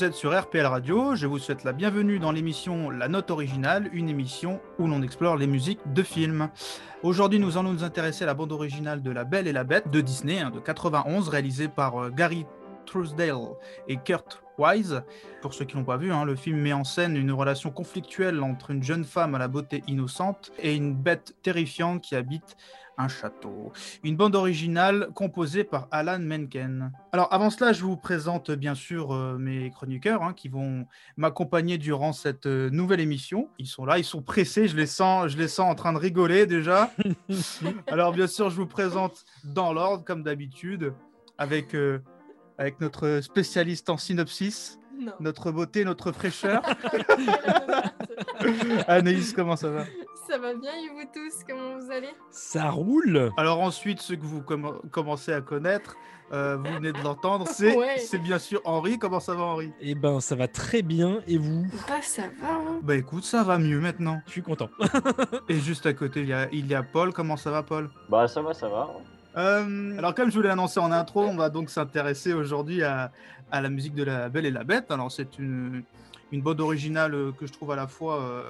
Vous 0.00 0.06
êtes 0.06 0.14
sur 0.14 0.34
RPL 0.34 0.64
Radio, 0.64 1.14
je 1.14 1.26
vous 1.26 1.38
souhaite 1.38 1.62
la 1.62 1.74
bienvenue 1.74 2.18
dans 2.18 2.32
l'émission 2.32 2.88
La 2.88 3.06
Note 3.06 3.30
Originale, 3.30 3.90
une 3.92 4.08
émission 4.08 4.58
où 4.78 4.86
l'on 4.86 5.02
explore 5.02 5.36
les 5.36 5.46
musiques 5.46 5.92
de 5.92 6.02
films. 6.02 6.48
Aujourd'hui 7.02 7.38
nous 7.38 7.58
allons 7.58 7.74
nous 7.74 7.84
intéresser 7.84 8.24
à 8.24 8.26
la 8.26 8.32
bande 8.32 8.50
originale 8.50 9.02
de 9.02 9.10
La 9.10 9.24
Belle 9.24 9.46
et 9.46 9.52
la 9.52 9.62
Bête 9.62 9.90
de 9.90 10.00
Disney 10.00 10.40
hein, 10.40 10.48
de 10.48 10.58
91 10.58 11.28
réalisée 11.28 11.68
par 11.68 12.02
euh, 12.02 12.08
Gary 12.08 12.46
Truesdale 12.86 13.50
et 13.88 13.98
Kurt 13.98 14.42
Wise. 14.56 15.02
Pour 15.42 15.52
ceux 15.52 15.66
qui 15.66 15.76
n'ont 15.76 15.84
pas 15.84 15.98
vu, 15.98 16.10
hein, 16.10 16.24
le 16.24 16.34
film 16.34 16.62
met 16.62 16.72
en 16.72 16.84
scène 16.84 17.14
une 17.14 17.32
relation 17.32 17.70
conflictuelle 17.70 18.42
entre 18.42 18.70
une 18.70 18.82
jeune 18.82 19.04
femme 19.04 19.34
à 19.34 19.38
la 19.38 19.48
beauté 19.48 19.84
innocente 19.86 20.50
et 20.62 20.74
une 20.76 20.94
bête 20.94 21.34
terrifiante 21.42 22.00
qui 22.00 22.16
habite 22.16 22.56
un 23.00 23.08
château. 23.08 23.72
Une 24.02 24.16
bande 24.16 24.34
originale 24.34 25.08
composée 25.14 25.64
par 25.64 25.88
Alan 25.90 26.18
Menken. 26.18 26.92
Alors 27.12 27.32
avant 27.32 27.50
cela, 27.50 27.72
je 27.72 27.82
vous 27.82 27.96
présente 27.96 28.50
bien 28.50 28.74
sûr 28.74 29.12
euh, 29.12 29.36
mes 29.38 29.70
chroniqueurs 29.70 30.22
hein, 30.22 30.32
qui 30.34 30.48
vont 30.48 30.86
m'accompagner 31.16 31.78
durant 31.78 32.12
cette 32.12 32.46
euh, 32.46 32.70
nouvelle 32.70 33.00
émission. 33.00 33.48
Ils 33.58 33.66
sont 33.66 33.84
là, 33.84 33.98
ils 33.98 34.04
sont 34.04 34.22
pressés, 34.22 34.68
je 34.68 34.76
les 34.76 34.86
sens, 34.86 35.28
je 35.28 35.38
les 35.38 35.48
sens 35.48 35.70
en 35.70 35.74
train 35.74 35.92
de 35.92 35.98
rigoler 35.98 36.46
déjà. 36.46 36.90
Alors 37.86 38.12
bien 38.12 38.26
sûr, 38.26 38.50
je 38.50 38.56
vous 38.56 38.66
présente 38.66 39.24
dans 39.44 39.72
l'ordre 39.72 40.04
comme 40.04 40.22
d'habitude 40.22 40.92
avec 41.38 41.74
euh, 41.74 42.00
avec 42.58 42.80
notre 42.80 43.20
spécialiste 43.22 43.88
en 43.88 43.96
synopsis. 43.96 44.78
Non. 44.98 45.12
Notre 45.18 45.50
beauté, 45.50 45.82
notre 45.86 46.12
fraîcheur. 46.12 46.62
Anaïs, 48.86 49.32
comment 49.32 49.56
ça 49.56 49.70
va? 49.70 49.84
Va 50.40 50.54
bien 50.54 50.72
et 50.72 50.88
vous 50.88 51.08
tous, 51.12 51.44
comment 51.48 51.78
vous 51.78 51.90
allez? 51.90 52.10
Ça 52.30 52.70
roule 52.70 53.30
Alors 53.36 53.60
ensuite, 53.60 54.00
ceux 54.00 54.16
que 54.16 54.24
vous 54.24 54.40
comm- 54.40 54.80
commencez 54.90 55.32
à 55.32 55.40
connaître, 55.40 55.96
euh, 56.32 56.56
vous 56.56 56.72
venez 56.74 56.92
de 56.92 57.02
l'entendre, 57.02 57.46
c'est 57.50 57.76
Ouais. 57.76 57.98
c'est 57.98 58.18
bien 58.18 58.38
sûr 58.38 58.60
Henri. 58.64 58.98
Comment 58.98 59.20
ça 59.20 59.34
va 59.34 59.42
Henri? 59.42 59.72
Eh 59.80 59.94
ben, 59.94 60.20
ça 60.20 60.34
va 60.36 60.48
très 60.48 60.82
bien, 60.82 61.20
et 61.26 61.38
vous? 61.38 61.66
Bah 61.88 62.00
ça 62.02 62.22
va. 62.40 62.52
hein. 62.54 62.78
Bah 62.82 62.96
écoute, 62.96 63.24
ça 63.24 63.42
va 63.42 63.58
mieux 63.58 63.80
maintenant. 63.80 64.20
Je 64.26 64.32
suis 64.32 64.42
content. 64.42 64.68
Et 65.48 65.56
juste 65.58 65.86
à 65.86 65.92
côté, 65.92 66.20
il 66.20 66.28
y 66.28 66.32
a, 66.32 66.48
il 66.52 66.66
y 66.66 66.74
a 66.74 66.82
Paul. 66.82 67.12
Comment 67.12 67.36
ça 67.36 67.50
va 67.50 67.62
Paul? 67.62 67.90
Bah 68.08 68.26
ça 68.28 68.42
va, 68.42 68.54
ça 68.54 68.68
va. 68.68 68.88
Euh, 69.36 69.96
alors 69.98 70.14
comme 70.14 70.30
je 70.30 70.36
vous 70.36 70.42
l'ai 70.42 70.48
annoncé 70.50 70.80
en 70.80 70.90
intro, 70.90 71.22
on 71.24 71.36
va 71.36 71.50
donc 71.50 71.70
s'intéresser 71.70 72.32
aujourd'hui 72.32 72.82
à, 72.82 73.12
à 73.52 73.60
la 73.60 73.68
musique 73.68 73.94
de 73.94 74.02
La 74.02 74.28
Belle 74.28 74.46
et 74.46 74.50
la 74.50 74.64
Bête. 74.64 74.90
Alors 74.90 75.12
c'est 75.12 75.38
une, 75.38 75.84
une 76.32 76.42
bande 76.42 76.60
originale 76.60 77.14
euh, 77.14 77.32
que 77.32 77.46
je 77.46 77.52
trouve 77.52 77.70
à 77.70 77.76
la 77.76 77.86
fois 77.86 78.20
euh, 78.20 78.42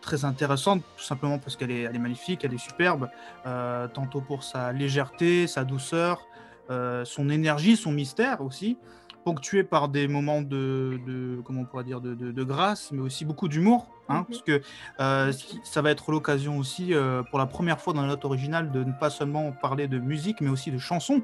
très 0.00 0.24
intéressante, 0.24 0.82
tout 0.96 1.04
simplement 1.04 1.38
parce 1.38 1.56
qu'elle 1.56 1.70
est, 1.70 1.82
elle 1.82 1.96
est 1.96 2.00
magnifique, 2.00 2.44
elle 2.44 2.54
est 2.54 2.58
superbe, 2.58 3.08
euh, 3.46 3.88
tantôt 3.88 4.20
pour 4.20 4.42
sa 4.42 4.72
légèreté, 4.72 5.46
sa 5.46 5.64
douceur, 5.64 6.26
euh, 6.70 7.04
son 7.04 7.28
énergie, 7.30 7.76
son 7.76 7.92
mystère 7.92 8.40
aussi, 8.40 8.78
ponctué 9.24 9.64
par 9.64 9.88
des 9.88 10.06
moments 10.08 10.40
de, 10.40 11.00
de- 11.06 11.40
comment 11.44 11.62
on 11.62 11.64
pourrait 11.64 11.84
dire, 11.84 12.00
de, 12.00 12.14
de- 12.14 12.30
de 12.32 12.44
grâce, 12.44 12.92
mais 12.92 13.00
aussi 13.02 13.24
beaucoup 13.24 13.48
d'humour, 13.48 13.88
hein, 14.08 14.18
Mhm. 14.20 14.24
parce 14.26 14.42
que 14.42 14.62
euh, 15.00 15.32
ça 15.64 15.82
va 15.82 15.90
être 15.90 16.10
l'occasion 16.12 16.58
aussi, 16.58 16.94
euh, 16.94 17.22
pour 17.24 17.38
la 17.38 17.46
première 17.46 17.80
fois 17.80 17.92
dans 17.92 18.02
la 18.02 18.08
note 18.08 18.24
originale, 18.24 18.70
de 18.70 18.84
ne 18.84 18.92
pas 18.92 19.10
seulement 19.10 19.50
parler 19.52 19.88
de 19.88 19.98
musique, 19.98 20.40
mais 20.40 20.48
aussi 20.48 20.70
de 20.70 20.78
chansons, 20.78 21.22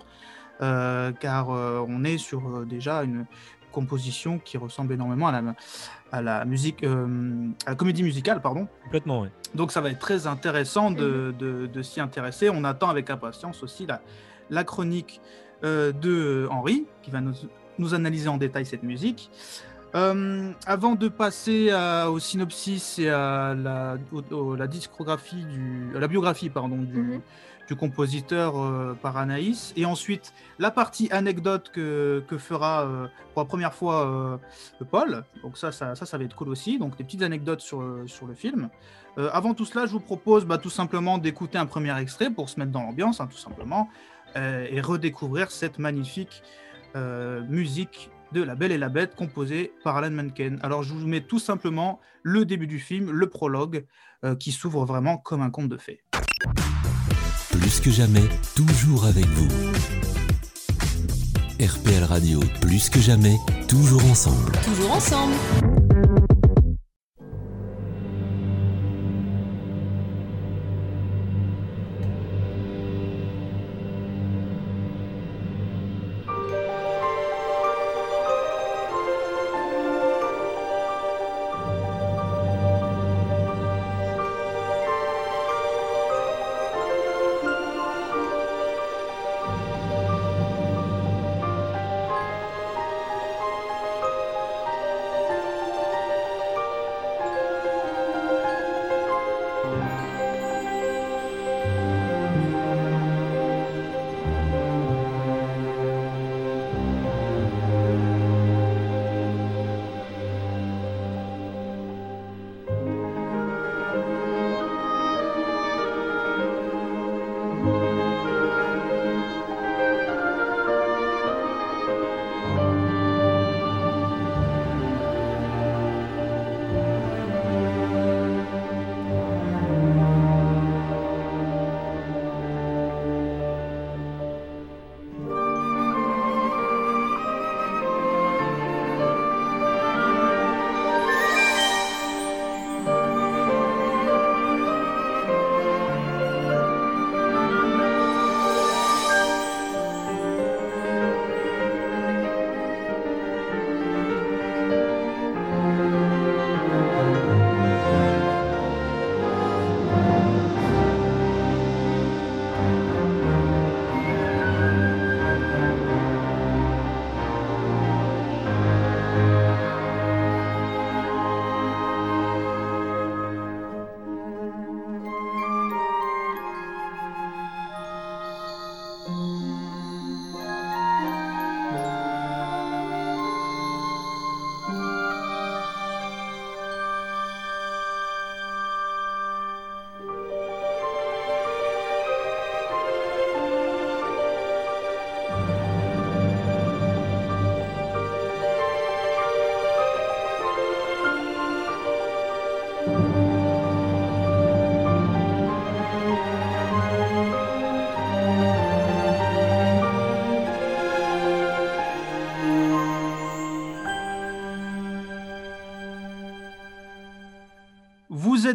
euh, 0.60 1.12
car 1.12 1.50
euh, 1.50 1.84
on 1.88 2.04
est 2.04 2.18
sur 2.18 2.46
euh, 2.48 2.64
déjà 2.64 3.02
une 3.04 3.24
composition 3.72 4.38
qui 4.38 4.56
ressemble 4.58 4.92
énormément 4.92 5.26
à 5.28 5.32
la, 5.40 5.54
à 6.12 6.22
la 6.22 6.44
musique, 6.44 6.84
euh, 6.84 7.48
à 7.66 7.70
la 7.70 7.76
comédie 7.76 8.02
musicale, 8.04 8.40
pardon. 8.40 8.68
Complètement, 8.84 9.22
ouais. 9.22 9.30
Donc 9.54 9.72
ça 9.72 9.80
va 9.80 9.90
être 9.90 9.98
très 9.98 10.26
intéressant 10.26 10.90
de, 10.90 11.34
de- 11.38 11.66
de 11.66 11.82
s'y 11.82 12.00
intéresser. 12.00 12.48
On 12.50 12.62
attend 12.64 12.88
avec 12.90 13.10
impatience 13.10 13.62
aussi 13.62 13.86
la, 13.86 14.00
la 14.50 14.62
chronique 14.64 15.20
euh, 15.64 15.92
de 15.92 16.46
Henri, 16.50 16.86
qui 17.02 17.10
va 17.10 17.20
nous, 17.20 17.34
nous 17.78 17.94
analyser 17.94 18.28
en 18.28 18.36
détail 18.36 18.64
cette 18.66 18.82
musique. 18.84 19.30
Euh, 19.94 20.50
avant 20.66 20.94
de 20.94 21.08
passer 21.08 21.70
à- 21.70 22.10
au 22.10 22.18
synopsis 22.18 22.98
et 22.98 23.10
à 23.10 23.54
la, 23.54 23.96
au- 24.10 24.34
au- 24.34 24.56
la 24.56 24.66
discographie, 24.66 25.44
du, 25.44 25.90
à 25.94 26.00
la 26.00 26.08
biographie 26.08 26.48
pardon, 26.48 26.78
du, 26.78 26.96
Mhm. 26.98 27.20
Du 27.68 27.76
compositeur 27.76 28.56
euh, 28.56 28.96
par 29.00 29.16
Anaïs, 29.16 29.72
et 29.76 29.84
ensuite 29.84 30.32
la 30.58 30.70
partie 30.70 31.08
anecdote 31.10 31.70
que, 31.72 32.22
que 32.26 32.38
fera 32.38 32.82
euh, 32.82 33.06
pour 33.32 33.42
la 33.42 33.48
première 33.48 33.74
fois 33.74 34.06
euh, 34.06 34.84
Paul. 34.90 35.24
Donc 35.42 35.56
ça, 35.56 35.72
ça, 35.72 35.94
ça, 35.94 36.06
ça 36.06 36.18
va 36.18 36.24
être 36.24 36.36
cool 36.36 36.48
aussi. 36.48 36.78
Donc 36.78 36.96
des 36.96 37.04
petites 37.04 37.22
anecdotes 37.22 37.60
sur, 37.60 37.84
sur 38.06 38.26
le 38.26 38.34
film. 38.34 38.68
Avant 39.16 39.52
tout 39.52 39.66
cela, 39.66 39.84
je 39.84 39.92
vous 39.92 40.00
propose 40.00 40.46
bah, 40.46 40.56
tout 40.56 40.70
simplement 40.70 41.18
d'écouter 41.18 41.58
un 41.58 41.66
premier 41.66 41.96
extrait 42.00 42.30
pour 42.30 42.48
se 42.48 42.58
mettre 42.58 42.72
dans 42.72 42.82
l'ambiance, 42.82 43.20
hein, 43.20 43.28
tout 43.30 43.36
simplement, 43.36 43.90
et 44.34 44.80
redécouvrir 44.80 45.50
cette 45.50 45.78
magnifique 45.78 46.42
musique 47.48 48.10
de 48.32 48.42
La 48.42 48.54
Belle 48.54 48.72
et 48.72 48.78
la 48.78 48.88
Bête 48.88 49.14
composée 49.14 49.74
par 49.84 49.96
Alan 49.98 50.10
Menken. 50.10 50.58
Alors 50.62 50.82
je 50.82 50.94
vous 50.94 51.06
mets 51.06 51.20
tout 51.20 51.38
simplement 51.38 52.00
le 52.22 52.46
début 52.46 52.66
du 52.66 52.78
film, 52.78 53.10
le 53.10 53.28
prologue, 53.28 53.84
qui 54.38 54.50
s'ouvre 54.50 54.86
vraiment 54.86 55.18
comme 55.18 55.42
un 55.42 55.50
conte 55.50 55.68
de 55.68 55.76
fées. 55.76 56.02
Plus 57.62 57.78
que 57.78 57.90
jamais, 57.92 58.28
toujours 58.56 59.04
avec 59.04 59.24
vous. 59.24 59.46
RPL 61.60 62.02
Radio, 62.02 62.40
plus 62.60 62.90
que 62.90 62.98
jamais, 62.98 63.36
toujours 63.68 64.04
ensemble. 64.06 64.50
Toujours 64.64 64.90
ensemble. 64.90 65.34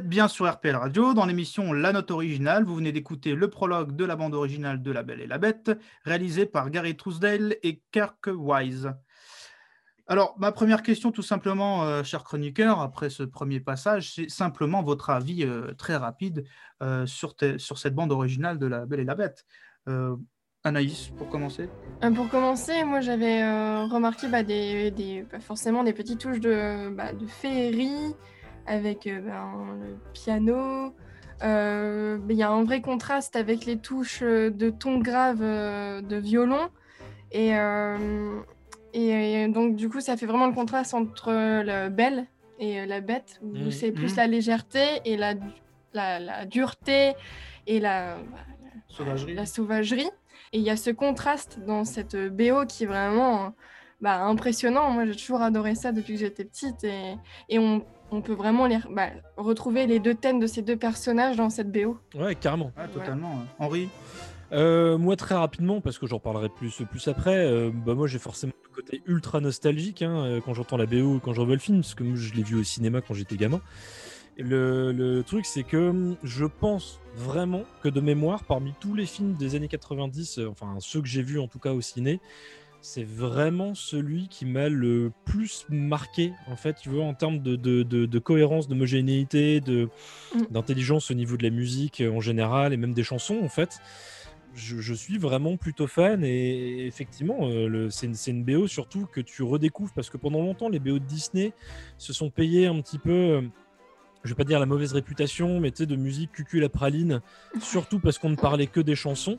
Bien 0.06 0.28
sur 0.28 0.50
RPL 0.52 0.76
Radio 0.76 1.14
dans 1.14 1.26
l'émission 1.26 1.74
La 1.74 1.92
Note 1.94 2.12
Originale. 2.12 2.64
Vous 2.64 2.76
venez 2.76 2.92
d'écouter 2.92 3.34
le 3.36 3.50
prologue 3.50 3.96
de 3.96 4.06
la 4.06 4.16
bande 4.16 4.34
originale 4.34 4.82
de 4.82 4.92
La 4.92 5.04
Belle 5.04 5.22
et 5.22 5.28
la 5.28 5.38
Bête, 5.38 5.72
réalisé 6.04 6.46
par 6.46 6.70
Gary 6.70 6.96
Trousdale 6.98 7.56
et 7.64 7.82
Kirk 7.92 8.28
Wise. 8.34 8.92
Alors, 10.08 10.36
ma 10.38 10.52
première 10.52 10.84
question, 10.84 11.12
tout 11.12 11.22
simplement, 11.22 11.84
euh, 11.84 12.04
cher 12.04 12.24
chroniqueur, 12.24 12.80
après 12.80 13.10
ce 13.10 13.24
premier 13.24 13.60
passage, 13.60 14.14
c'est 14.14 14.30
simplement 14.30 14.82
votre 14.82 15.10
avis 15.10 15.44
euh, 15.44 15.74
très 15.78 15.96
rapide 15.98 16.46
euh, 16.82 17.06
sur, 17.06 17.36
sur 17.58 17.78
cette 17.78 17.94
bande 17.96 18.12
originale 18.12 18.58
de 18.58 18.68
La 18.68 18.86
Belle 18.86 19.02
et 19.02 19.06
la 19.06 19.16
Bête. 19.16 19.46
Euh, 19.90 20.16
Anaïs, 20.64 21.10
pour 21.18 21.30
commencer 21.30 21.70
Pour 22.16 22.30
commencer, 22.30 22.84
moi 22.84 23.00
j'avais 23.00 23.42
remarqué 23.88 24.28
bah, 24.28 24.44
des- 24.44 25.26
bah, 25.32 25.40
forcément 25.40 25.84
des 25.84 25.94
petites 25.94 26.20
touches 26.20 26.40
de, 26.42 26.90
bah, 26.94 27.14
de 27.14 27.26
féerie 27.26 28.16
avec 28.68 29.08
euh, 29.08 29.22
ben, 29.22 29.78
le 29.82 29.98
piano. 30.14 30.94
Euh, 31.44 32.20
Il 32.30 32.36
y 32.36 32.44
a 32.44 32.50
un 32.50 32.64
vrai 32.64 32.82
contraste 32.82 33.36
avec 33.36 33.66
les 33.66 33.78
touches 33.80 34.22
euh, 34.24 34.50
de 34.50 34.70
ton 34.70 35.00
grave 35.00 35.40
de 35.40 36.16
violon. 36.18 36.70
Et, 37.32 37.58
euh, 37.58 38.40
et, 38.94 39.42
et 39.44 39.48
donc 39.50 39.76
du 39.76 39.90
coup 39.90 40.00
ça 40.00 40.16
fait 40.18 40.26
vraiment 40.26 40.48
le 40.48 40.54
contraste 40.54 40.94
entre 40.94 41.32
le 41.32 41.90
belle 41.90 42.26
et 42.58 42.86
la 42.86 43.02
bête, 43.02 43.40
où 43.44 43.48
Mhm. 43.66 43.72
c'est 43.72 43.92
plus 43.92 44.12
Mhm. 44.12 44.18
la 44.18 44.28
légèreté 44.28 44.86
et 45.06 45.18
la, 45.18 45.34
la, 45.94 46.20
la 46.20 46.46
dureté 46.46 47.14
et 47.68 47.80
la, 47.80 48.16
bah, 48.16 48.38
Sauvagerie 48.88 49.34
la 49.36 49.46
sauvagerie. 49.46 50.10
Et 50.54 50.60
il 50.60 50.64
y 50.64 50.70
a 50.70 50.78
ce 50.78 50.90
contraste 50.90 51.60
dans 51.68 51.84
cette 51.84 52.16
BO 52.16 52.66
qui 52.66 52.86
est 52.86 52.88
vraiment 52.88 53.54
bah, 54.00 54.22
impressionnant. 54.24 54.90
Moi, 54.92 55.06
j'ai 55.06 55.16
toujours 55.16 55.42
adoré 55.42 55.76
ça 55.76 55.92
depuis 55.92 56.14
que 56.14 56.20
j'étais 56.20 56.46
petite. 56.46 56.84
Et, 56.86 57.16
et 57.50 57.60
on, 57.60 57.86
on 58.12 58.22
peut 58.22 58.34
vraiment 58.34 58.68
les, 58.68 58.78
bah, 58.90 59.10
retrouver 59.36 59.88
les 59.88 60.00
deux 60.00 60.16
thèmes 60.16 60.40
de 60.40 60.48
ces 60.48 60.62
deux 60.62 60.78
personnages 60.78 61.36
dans 61.38 61.50
cette 61.50 61.72
BO. 61.72 61.98
Ouais, 62.16 62.36
carrément. 62.36 62.72
Ouais, 62.78 62.88
totalement. 62.88 63.32
ouais. 63.36 63.46
Henri 63.60 63.90
Euh, 64.54 64.98
moi, 64.98 65.16
très 65.18 65.36
rapidement, 65.36 65.82
parce 65.82 65.98
que 66.00 66.08
j'en 66.08 66.20
parlerai 66.20 66.48
plus, 66.50 66.82
plus 66.90 67.08
après, 67.10 67.36
euh, 67.46 67.70
bah, 67.74 67.96
moi 67.96 68.08
j'ai 68.08 68.20
forcément 68.20 68.54
le 68.64 68.74
côté 68.74 69.02
ultra 69.06 69.42
nostalgique 69.42 70.02
hein, 70.04 70.24
euh, 70.24 70.40
quand 70.40 70.54
j'entends 70.54 70.78
la 70.78 70.86
BO 70.86 71.16
ou 71.16 71.20
quand 71.20 71.34
je 71.34 71.42
revois 71.42 71.56
le 71.56 71.62
film, 71.62 71.82
parce 71.82 71.96
que 71.96 72.04
moi, 72.04 72.16
je 72.16 72.34
l'ai 72.34 72.44
vu 72.44 72.56
au 72.58 72.64
cinéma 72.64 73.02
quand 73.02 73.14
j'étais 73.14 73.36
gamin. 73.36 73.60
Le, 74.38 74.92
le 74.92 75.24
truc, 75.24 75.46
c'est 75.46 75.64
que 75.64 75.90
hum, 75.90 76.16
je 76.24 76.46
pense 76.46 77.00
vraiment 77.16 77.64
que 77.82 77.90
de 77.90 78.00
mémoire, 78.00 78.44
parmi 78.44 78.74
tous 78.80 78.94
les 78.94 79.06
films 79.08 79.34
des 79.34 79.56
années 79.56 79.68
90, 79.68 80.38
euh, 80.40 80.48
enfin 80.50 80.76
ceux 80.80 81.02
que 81.02 81.08
j'ai 81.08 81.24
vus 81.24 81.40
en 81.40 81.48
tout 81.48 81.60
cas 81.60 81.74
au 81.74 81.82
ciné, 81.82 82.22
c'est 82.88 83.04
vraiment 83.04 83.76
celui 83.76 84.30
qui 84.30 84.46
m'a 84.46 84.70
le 84.70 85.12
plus 85.26 85.66
marqué, 85.70 86.32
en 86.48 86.56
fait, 86.56 86.78
tu 86.82 86.90
vois, 86.90 87.04
en 87.04 87.14
termes 87.14 87.40
de, 87.40 87.58
de, 87.58 87.84
de, 87.84 88.06
de 88.06 88.20
cohérence, 88.20 88.70
d'homogénéité, 88.70 89.62
Mm. 90.34 90.44
d'intelligence 90.52 91.12
au 91.12 91.14
niveau 91.14 91.36
de 91.36 91.44
la 91.44 91.50
musique 91.50 92.02
euh, 92.02 92.12
en 92.12 92.22
général 92.22 92.74
et 92.74 92.78
même 92.78 92.94
des 92.94 93.04
chansons, 93.04 93.40
en 93.44 93.50
fait. 93.50 93.80
Je, 94.56 94.78
je 94.80 94.94
suis 94.94 95.18
vraiment 95.18 95.58
plutôt 95.58 95.86
fan 95.86 96.24
et 96.24 96.88
effectivement, 96.88 97.40
euh, 97.42 97.90
c'est 97.90 98.28
une, 98.28 98.44
BO 98.44 98.68
surtout 98.68 99.06
que 99.12 99.22
tu 99.22 99.44
redécouvres 99.44 99.94
parce 99.94 100.10
que 100.10 100.18
pendant 100.18 100.40
longtemps, 100.42 100.70
les 100.70 100.80
BO 100.80 101.00
de 101.00 101.06
Disney 101.06 101.54
se 101.98 102.14
sont 102.14 102.30
payés 102.30 102.68
un 102.68 102.82
petit 102.82 102.98
peu, 102.98 103.12
euh, 103.12 103.42
je 104.24 104.30
vais 104.30 104.36
pas 104.36 104.46
dire 104.46 104.60
la 104.60 104.66
mauvaise 104.66 104.94
réputation, 104.94 105.60
mais 105.60 105.72
tu 105.72 105.80
sais, 105.80 105.86
de 105.86 105.96
musique 105.98 106.32
cucul 106.32 106.62
la 106.62 106.70
praline, 106.70 107.22
surtout 107.62 108.00
parce 108.00 108.18
qu'on 108.18 108.30
ne 108.30 108.36
parlait 108.36 108.68
que 108.68 108.80
des 108.80 108.96
chansons. 108.96 109.38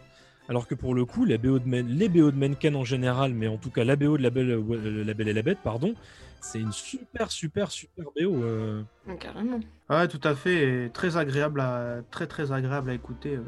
Alors 0.49 0.67
que 0.67 0.75
pour 0.75 0.95
le 0.95 1.05
coup, 1.05 1.25
la 1.27 1.37
BO 1.37 1.59
de 1.59 1.69
Men- 1.69 1.87
les 1.89 2.09
BO 2.09 2.31
de 2.31 2.37
Menken 2.37 2.75
en 2.77 2.85
général, 2.85 3.35
mais 3.35 3.49
en 3.49 3.59
tout 3.59 3.71
cas 3.71 3.85
la 3.85 3.97
BO 3.97 4.17
de 4.17 4.23
La 4.23 4.31
Belle, 4.31 4.51
euh, 4.51 5.05
la 5.05 5.13
Belle 5.15 5.29
et 5.29 5.35
la 5.35 5.43
Bête, 5.43 5.59
pardon, 5.63 5.95
c'est 6.41 6.59
une 6.59 6.73
super, 6.73 7.31
super, 7.31 7.71
super 7.71 8.07
BO. 8.17 8.43
euh. 8.43 8.83
Carrément. 9.21 9.61
Ouais, 9.91 10.09
tout 10.09 10.21
à 10.25 10.35
fait. 10.35 10.87
Et 10.87 10.91
très 10.91 11.17
agréable 11.19 11.61
à, 11.61 11.97
très, 12.11 12.27
très 12.27 12.51
agréable 12.51 12.89
à 12.91 12.95
écouter, 12.95 13.37
euh, 13.37 13.43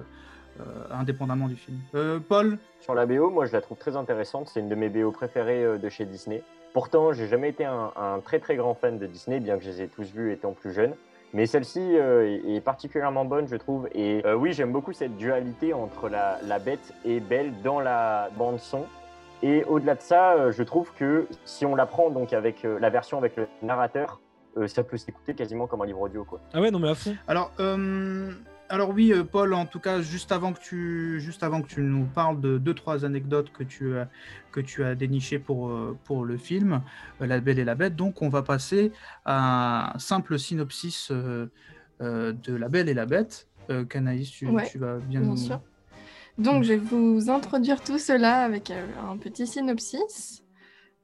euh, 0.60 0.64
indépendamment 0.90 1.48
du 1.48 1.56
film. 1.56 1.78
Euh, 1.94 2.18
Paul 2.20 2.58
Sur 2.80 2.94
la 2.94 3.06
BO, 3.06 3.30
moi 3.30 3.46
je 3.46 3.52
la 3.52 3.62
trouve 3.62 3.78
très 3.78 3.96
intéressante. 3.96 4.50
C'est 4.52 4.60
une 4.60 4.68
de 4.68 4.74
mes 4.74 4.90
BO 4.90 5.10
préférées 5.10 5.64
euh, 5.64 5.78
de 5.78 5.88
chez 5.88 6.04
Disney. 6.04 6.42
Pourtant, 6.74 7.12
j'ai 7.14 7.28
jamais 7.28 7.48
été 7.48 7.64
un, 7.64 7.92
un 7.96 8.20
très 8.20 8.38
très 8.40 8.56
grand 8.56 8.74
fan 8.74 8.98
de 8.98 9.06
Disney, 9.06 9.40
bien 9.40 9.56
que 9.58 9.64
je 9.64 9.70
les 9.70 9.82
ai 9.82 9.88
tous 9.88 10.12
vus 10.12 10.32
étant 10.32 10.52
plus 10.52 10.72
jeune. 10.72 10.92
Mais 11.32 11.46
celle-ci 11.46 11.80
euh, 11.80 12.38
est, 12.56 12.60
particulièrement 12.60 13.24
bonne, 13.24 13.46
je 13.46 13.56
trouve. 13.56 13.88
Et 13.94 14.22
euh, 14.26 14.34
oui, 14.34 14.52
j'aime 14.52 14.72
beaucoup 14.72 14.92
cette 14.92 15.16
dualité 15.16 15.72
entre 15.72 16.08
la, 16.08 16.38
la 16.42 16.58
bête 16.58 16.92
et 17.04 17.20
Belle 17.20 17.52
dans 17.62 17.80
la 17.80 18.30
bande 18.36 18.58
son. 18.58 18.86
Et 19.42 19.64
au-delà 19.64 19.94
de 19.94 20.02
ça, 20.02 20.32
euh, 20.32 20.52
je 20.52 20.62
trouve 20.62 20.92
que 20.92 21.26
si 21.44 21.64
on 21.64 21.74
la 21.74 21.86
prend 21.86 22.10
donc 22.10 22.32
avec 22.32 22.64
euh, 22.64 22.78
la 22.78 22.90
version 22.90 23.16
avec 23.16 23.36
le 23.36 23.48
narrateur, 23.62 24.20
euh, 24.56 24.66
ça 24.66 24.82
peut 24.82 24.96
s'écouter 24.96 25.34
quasiment 25.34 25.66
comme 25.66 25.80
un 25.82 25.86
livre 25.86 26.00
audio, 26.00 26.24
quoi. 26.24 26.40
Ah 26.52 26.60
ouais, 26.60 26.70
non 26.70 26.78
mais 26.78 26.90
à 26.90 26.94
fond. 26.94 27.16
Alors, 27.26 27.52
euh, 27.60 28.32
alors 28.70 28.90
oui, 28.90 29.12
euh, 29.12 29.24
Paul, 29.24 29.52
en 29.52 29.66
tout 29.66 29.80
cas, 29.80 30.00
juste 30.00 30.32
avant 30.32 30.52
que 30.52 30.60
tu, 30.60 31.20
juste 31.20 31.42
avant 31.42 31.60
que 31.60 31.68
tu 31.68 31.82
nous 31.82 32.06
parles 32.06 32.40
de 32.40 32.56
deux 32.56 32.74
trois 32.74 33.04
anecdotes 33.04 33.52
que 33.52 33.64
tu 33.64 33.98
as, 33.98 34.08
que 34.52 34.60
tu 34.60 34.84
as 34.84 34.94
dénichées 34.94 35.38
pour, 35.38 35.68
euh, 35.68 35.98
pour 36.04 36.24
le 36.24 36.36
film 36.36 36.80
euh, 37.20 37.26
La 37.26 37.40
Belle 37.40 37.58
et 37.58 37.64
la 37.64 37.74
Bête, 37.74 37.96
donc 37.96 38.22
on 38.22 38.28
va 38.28 38.42
passer 38.42 38.92
à 39.24 39.94
un 39.94 39.98
simple 39.98 40.38
synopsis 40.38 41.10
de 41.10 41.52
La 42.46 42.68
Belle 42.68 42.88
et 42.88 42.94
la 42.94 43.06
Bête. 43.06 43.46
Canaïs, 43.88 44.28
tu, 44.30 44.48
Ouais, 44.48 44.66
tu 44.68 44.78
vas 44.78 44.96
bien, 44.98 45.20
Bien 45.20 45.30
nous... 45.30 45.36
sûr. 45.36 45.60
Donc, 46.38 46.64
je 46.64 46.70
vais 46.70 46.76
vous 46.76 47.30
introduire 47.30 47.84
tout 47.84 47.98
cela 47.98 48.42
avec 48.42 48.72
un 48.72 49.16
petit 49.16 49.46
synopsis. 49.46 50.42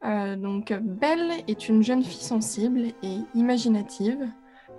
Euh, 0.05 0.37
donc, 0.37 0.73
Belle 0.73 1.31
est 1.49 1.69
une 1.69 1.83
jeune 1.83 2.03
fille 2.03 2.25
sensible 2.25 2.93
et 3.03 3.19
imaginative, 3.35 4.19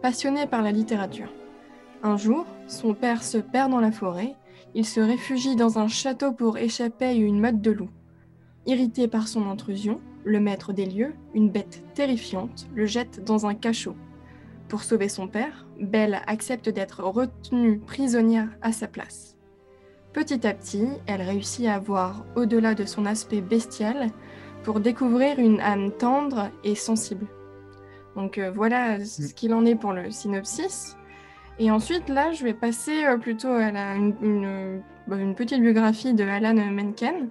passionnée 0.01 0.47
par 0.47 0.61
la 0.61 0.71
littérature. 0.71 1.29
Un 2.07 2.15
jour, 2.15 2.45
son 2.67 2.93
père 2.93 3.21
se 3.21 3.37
perd 3.37 3.69
dans 3.69 3.81
la 3.81 3.91
forêt. 3.91 4.33
Il 4.73 4.85
se 4.85 5.01
réfugie 5.01 5.57
dans 5.57 5.77
un 5.77 5.89
château 5.89 6.31
pour 6.31 6.57
échapper 6.57 7.03
à 7.03 7.11
une 7.11 7.37
meute 7.37 7.59
de 7.59 7.71
loups. 7.71 7.89
Irrité 8.65 9.09
par 9.09 9.27
son 9.27 9.49
intrusion, 9.49 9.99
le 10.23 10.39
maître 10.39 10.71
des 10.71 10.85
lieux, 10.85 11.13
une 11.33 11.49
bête 11.49 11.83
terrifiante, 11.95 12.69
le 12.73 12.85
jette 12.85 13.25
dans 13.25 13.45
un 13.45 13.53
cachot. 13.53 13.97
Pour 14.69 14.83
sauver 14.83 15.09
son 15.09 15.27
père, 15.27 15.67
Belle 15.81 16.21
accepte 16.27 16.69
d'être 16.69 17.03
retenue 17.03 17.79
prisonnière 17.79 18.55
à 18.61 18.71
sa 18.71 18.87
place. 18.87 19.35
Petit 20.13 20.47
à 20.47 20.53
petit, 20.53 20.87
elle 21.07 21.21
réussit 21.21 21.67
à 21.67 21.77
voir 21.77 22.23
au-delà 22.37 22.73
de 22.73 22.85
son 22.85 23.05
aspect 23.05 23.41
bestial 23.41 24.11
pour 24.63 24.79
découvrir 24.79 25.39
une 25.39 25.59
âme 25.59 25.91
tendre 25.91 26.51
et 26.63 26.75
sensible. 26.75 27.27
Donc 28.15 28.37
euh, 28.37 28.49
voilà 28.49 29.03
ce 29.03 29.33
qu'il 29.33 29.53
en 29.53 29.65
est 29.65 29.75
pour 29.75 29.91
le 29.91 30.09
synopsis. 30.09 30.96
Et 31.59 31.71
ensuite, 31.71 32.07
là, 32.09 32.31
je 32.33 32.43
vais 32.43 32.53
passer 32.53 33.05
euh, 33.05 33.17
plutôt 33.17 33.49
à 33.49 33.71
bah, 33.71 35.15
une 35.15 35.35
petite 35.35 35.59
biographie 35.59 36.13
de 36.13 36.23
Alan 36.23 36.53
Menken. 36.53 37.29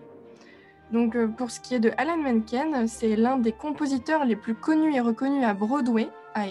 Donc 0.92 1.14
euh, 1.16 1.28
pour 1.28 1.50
ce 1.50 1.60
qui 1.60 1.74
est 1.74 1.80
de 1.80 1.92
Alan 1.96 2.16
Menken, 2.16 2.88
c'est 2.88 3.14
l'un 3.16 3.38
des 3.38 3.52
compositeurs 3.52 4.24
les 4.24 4.36
plus 4.36 4.54
connus 4.54 4.94
et 4.94 5.00
reconnus 5.00 5.44
à 5.44 5.54
Broadway 5.54 6.08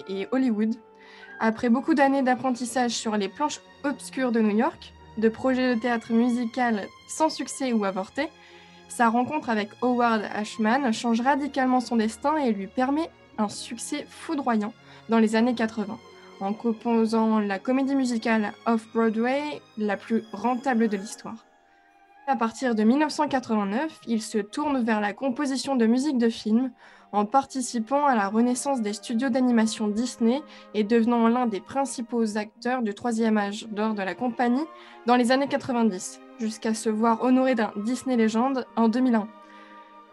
et 0.07 0.27
Hollywood. 0.31 0.75
Après 1.39 1.69
beaucoup 1.69 1.93
d'années 1.93 2.23
d'apprentissage 2.23 2.91
sur 2.91 3.17
les 3.17 3.29
planches 3.29 3.61
obscures 3.83 4.31
de 4.31 4.39
New 4.39 4.57
York, 4.57 4.93
de 5.17 5.29
projets 5.29 5.75
de 5.75 5.79
théâtre 5.79 6.13
musical 6.13 6.87
sans 7.07 7.29
succès 7.29 7.71
ou 7.71 7.85
avortés, 7.85 8.29
sa 8.87 9.09
rencontre 9.09 9.49
avec 9.49 9.69
Howard 9.81 10.23
Ashman 10.33 10.91
change 10.93 11.21
radicalement 11.21 11.81
son 11.81 11.97
destin 11.97 12.37
et 12.37 12.51
lui 12.51 12.67
permet 12.67 13.09
un 13.37 13.49
succès 13.49 14.05
foudroyant 14.09 14.73
dans 15.09 15.19
les 15.19 15.35
années 15.35 15.55
80, 15.55 15.97
en 16.39 16.53
composant 16.53 17.39
la 17.39 17.59
comédie 17.59 17.95
musicale 17.95 18.53
Off-Broadway 18.65 19.61
la 19.77 19.97
plus 19.97 20.23
rentable 20.31 20.87
de 20.87 20.97
l'histoire. 20.97 21.45
À 22.27 22.35
partir 22.35 22.73
de 22.73 22.83
1989, 22.83 23.99
il 24.07 24.21
se 24.21 24.39
tourne 24.39 24.83
vers 24.83 24.99
la 24.99 25.13
composition 25.13 25.75
de 25.75 25.85
musique 25.85 26.17
de 26.17 26.29
film 26.29 26.71
en 27.11 27.25
participant 27.25 28.05
à 28.05 28.15
la 28.15 28.29
renaissance 28.29 28.81
des 28.81 28.93
studios 28.93 29.29
d'animation 29.29 29.87
Disney 29.87 30.41
et 30.73 30.83
devenant 30.83 31.27
l'un 31.27 31.45
des 31.45 31.61
principaux 31.61 32.37
acteurs 32.37 32.81
du 32.81 32.95
troisième 32.95 33.37
âge 33.37 33.67
d'or 33.69 33.93
de 33.93 34.01
la 34.01 34.15
compagnie 34.15 34.65
dans 35.05 35.15
les 35.15 35.31
années 35.31 35.47
90, 35.47 36.19
jusqu'à 36.39 36.73
se 36.73 36.89
voir 36.89 37.21
honoré 37.21 37.53
d'un 37.53 37.71
Disney 37.77 38.17
Legend 38.17 38.65
en 38.75 38.89
2001. 38.89 39.27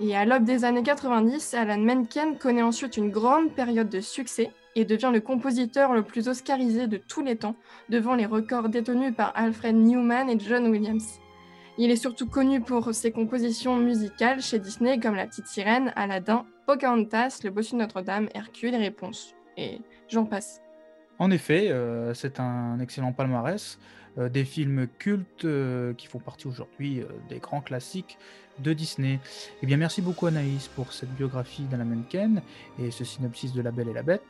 Et 0.00 0.14
à 0.14 0.24
l'aube 0.24 0.44
des 0.44 0.64
années 0.64 0.82
90, 0.82 1.54
Alan 1.54 1.78
Menken 1.78 2.36
connaît 2.36 2.62
ensuite 2.62 2.96
une 2.96 3.10
grande 3.10 3.52
période 3.52 3.88
de 3.88 4.00
succès 4.00 4.52
et 4.74 4.84
devient 4.84 5.10
le 5.12 5.20
compositeur 5.20 5.92
le 5.92 6.02
plus 6.02 6.28
oscarisé 6.28 6.86
de 6.86 6.96
tous 6.96 7.22
les 7.22 7.36
temps, 7.36 7.56
devant 7.88 8.14
les 8.14 8.26
records 8.26 8.68
détenus 8.68 9.14
par 9.14 9.32
Alfred 9.34 9.76
Newman 9.76 10.28
et 10.28 10.38
John 10.38 10.66
Williams. 10.68 11.20
Il 11.78 11.90
est 11.90 11.96
surtout 11.96 12.26
connu 12.26 12.60
pour 12.60 12.94
ses 12.94 13.12
compositions 13.12 13.76
musicales 13.76 14.42
chez 14.42 14.58
Disney 14.58 15.00
comme 15.00 15.14
La 15.14 15.26
Petite 15.26 15.46
Sirène, 15.46 15.92
Aladdin, 15.96 16.44
Pocahontas, 16.66 17.40
Le 17.44 17.50
Bossu 17.50 17.76
Notre-Dame, 17.76 18.28
Hercule 18.34 18.74
et 18.74 18.78
Réponse. 18.78 19.34
Et 19.56 19.80
j'en 20.08 20.26
passe. 20.26 20.60
En 21.18 21.30
effet, 21.30 21.70
euh, 21.70 22.14
c'est 22.14 22.40
un 22.40 22.78
excellent 22.80 23.12
palmarès. 23.12 23.78
euh, 24.18 24.28
des 24.28 24.44
films 24.44 24.86
cultes 24.98 25.46
euh, 25.46 25.94
qui 25.94 26.06
font 26.06 26.18
partie 26.18 26.46
aujourd'hui 26.46 27.02
des 27.28 27.38
grands 27.38 27.62
classiques 27.62 28.18
de 28.58 28.72
Disney. 28.72 29.18
Eh 29.62 29.66
bien, 29.66 29.76
merci 29.76 30.02
beaucoup 30.02 30.26
Anaïs 30.26 30.68
pour 30.68 30.92
cette 30.92 31.10
biographie 31.10 31.62
d'Alan 31.64 31.84
Menken 31.84 32.42
et 32.78 32.90
ce 32.90 33.04
synopsis 33.04 33.52
de 33.52 33.62
La 33.62 33.70
Belle 33.70 33.88
et 33.88 33.92
la 33.92 34.02
Bête. 34.02 34.22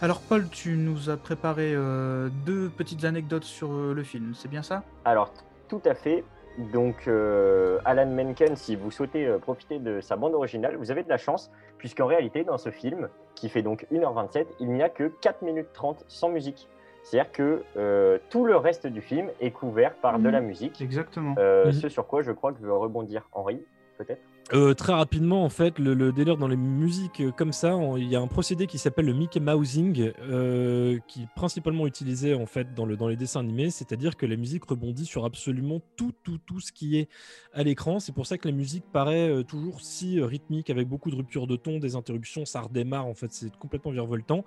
Alors 0.00 0.20
Paul, 0.20 0.48
tu 0.48 0.76
nous 0.76 1.10
as 1.10 1.16
préparé 1.16 1.72
euh, 1.74 2.28
deux 2.46 2.68
petites 2.68 3.04
anecdotes 3.04 3.44
sur 3.44 3.72
euh, 3.72 3.94
le 3.94 4.02
film, 4.02 4.32
c'est 4.34 4.48
bien 4.48 4.62
ça? 4.62 4.82
Alors, 5.04 5.32
tout 5.68 5.82
à 5.84 5.94
fait. 5.94 6.24
Donc, 6.72 7.06
euh, 7.06 7.78
Alan 7.84 8.06
Menken, 8.06 8.56
si 8.56 8.74
vous 8.74 8.90
souhaitez 8.90 9.28
profiter 9.40 9.78
de 9.78 10.00
sa 10.00 10.16
bande 10.16 10.34
originale, 10.34 10.76
vous 10.76 10.90
avez 10.90 11.04
de 11.04 11.08
la 11.08 11.16
chance, 11.16 11.50
puisqu'en 11.78 12.06
réalité, 12.06 12.42
dans 12.42 12.58
ce 12.58 12.70
film, 12.70 13.08
qui 13.36 13.48
fait 13.48 13.62
donc 13.62 13.86
1h27, 13.92 14.46
il 14.58 14.72
n'y 14.72 14.82
a 14.82 14.88
que 14.88 15.04
4 15.04 15.42
minutes 15.42 15.68
30 15.72 16.04
sans 16.08 16.28
musique. 16.28 16.68
C'est-à-dire 17.10 17.32
que 17.32 17.62
euh, 17.76 18.18
tout 18.30 18.44
le 18.44 18.56
reste 18.56 18.86
du 18.86 19.00
film 19.00 19.28
est 19.40 19.50
couvert 19.50 19.94
par 19.94 20.18
de 20.18 20.24
Mhm. 20.26 20.30
la 20.32 20.40
musique. 20.40 20.80
Exactement. 20.80 21.34
Euh, 21.38 21.66
Mhm. 21.66 21.72
Ce 21.72 21.88
sur 21.88 22.06
quoi 22.06 22.22
je 22.22 22.32
crois 22.32 22.52
que 22.52 22.60
veut 22.60 22.72
rebondir 22.72 23.28
Henri, 23.32 23.60
peut-être? 23.96 24.20
Euh, 24.54 24.72
très 24.72 24.94
rapidement, 24.94 25.44
en 25.44 25.50
fait, 25.50 25.78
le, 25.78 25.92
le 25.92 26.10
délire 26.10 26.38
dans 26.38 26.48
les 26.48 26.56
musiques 26.56 27.20
euh, 27.20 27.30
comme 27.30 27.52
ça, 27.52 27.78
il 27.98 28.08
y 28.08 28.16
a 28.16 28.20
un 28.20 28.26
procédé 28.28 28.66
qui 28.66 28.78
s'appelle 28.78 29.04
le 29.04 29.12
Mickey 29.12 29.40
Mousing, 29.40 30.10
euh, 30.22 30.98
qui 31.06 31.24
est 31.24 31.28
principalement 31.36 31.86
utilisé 31.86 32.32
en 32.34 32.46
fait 32.46 32.72
dans, 32.72 32.86
le, 32.86 32.96
dans 32.96 33.08
les 33.08 33.16
dessins 33.16 33.40
animés, 33.40 33.68
c'est-à-dire 33.68 34.16
que 34.16 34.24
la 34.24 34.36
musique 34.36 34.64
rebondit 34.64 35.04
sur 35.04 35.26
absolument 35.26 35.82
tout, 35.96 36.12
tout, 36.24 36.38
tout 36.46 36.60
ce 36.60 36.72
qui 36.72 36.96
est 36.98 37.08
à 37.52 37.62
l'écran. 37.62 38.00
C'est 38.00 38.14
pour 38.14 38.26
ça 38.26 38.38
que 38.38 38.48
la 38.48 38.54
musique 38.54 38.84
paraît 38.90 39.28
euh, 39.28 39.42
toujours 39.42 39.82
si 39.82 40.18
rythmique, 40.18 40.70
avec 40.70 40.88
beaucoup 40.88 41.10
de 41.10 41.16
ruptures 41.16 41.46
de 41.46 41.56
ton, 41.56 41.78
des 41.78 41.94
interruptions, 41.94 42.46
ça 42.46 42.62
redémarre. 42.62 43.04
En 43.06 43.12
fait, 43.14 43.30
c'est 43.32 43.54
complètement 43.58 43.90
virevoltant. 43.90 44.46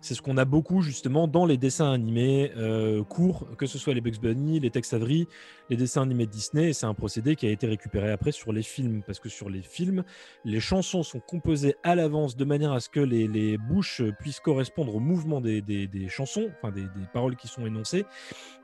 C'est 0.00 0.14
ce 0.14 0.22
qu'on 0.22 0.36
a 0.36 0.44
beaucoup 0.44 0.80
justement 0.82 1.28
dans 1.28 1.46
les 1.46 1.56
dessins 1.56 1.92
animés 1.92 2.52
euh, 2.56 3.02
courts, 3.04 3.48
que 3.56 3.66
ce 3.66 3.78
soit 3.78 3.94
les 3.94 4.00
Bugs 4.00 4.20
Bunny, 4.20 4.60
les 4.60 4.70
Tex 4.70 4.94
les 4.94 5.76
dessins 5.76 6.02
animés 6.02 6.26
Disney. 6.26 6.72
C'est 6.72 6.86
un 6.86 6.94
procédé 6.94 7.36
qui 7.36 7.46
a 7.46 7.50
été 7.50 7.66
récupéré 7.66 8.10
après 8.10 8.32
sur 8.32 8.52
les 8.52 8.62
films, 8.62 9.02
parce 9.06 9.20
que 9.20 9.28
sur 9.28 9.50
les 9.50 9.62
films, 9.62 10.04
les 10.44 10.60
chansons 10.60 11.02
sont 11.02 11.20
composées 11.20 11.74
à 11.82 11.94
l'avance 11.94 12.36
de 12.36 12.44
manière 12.44 12.72
à 12.72 12.80
ce 12.80 12.88
que 12.88 13.00
les, 13.00 13.58
bouches 13.58 14.02
puissent 14.20 14.40
correspondre 14.40 14.94
au 14.94 15.00
mouvement 15.00 15.40
des 15.40 16.08
chansons, 16.08 16.48
enfin 16.56 16.72
des, 16.72 16.82
des 16.82 17.06
paroles 17.12 17.36
qui 17.36 17.48
sont 17.48 17.66
énoncées. 17.66 18.04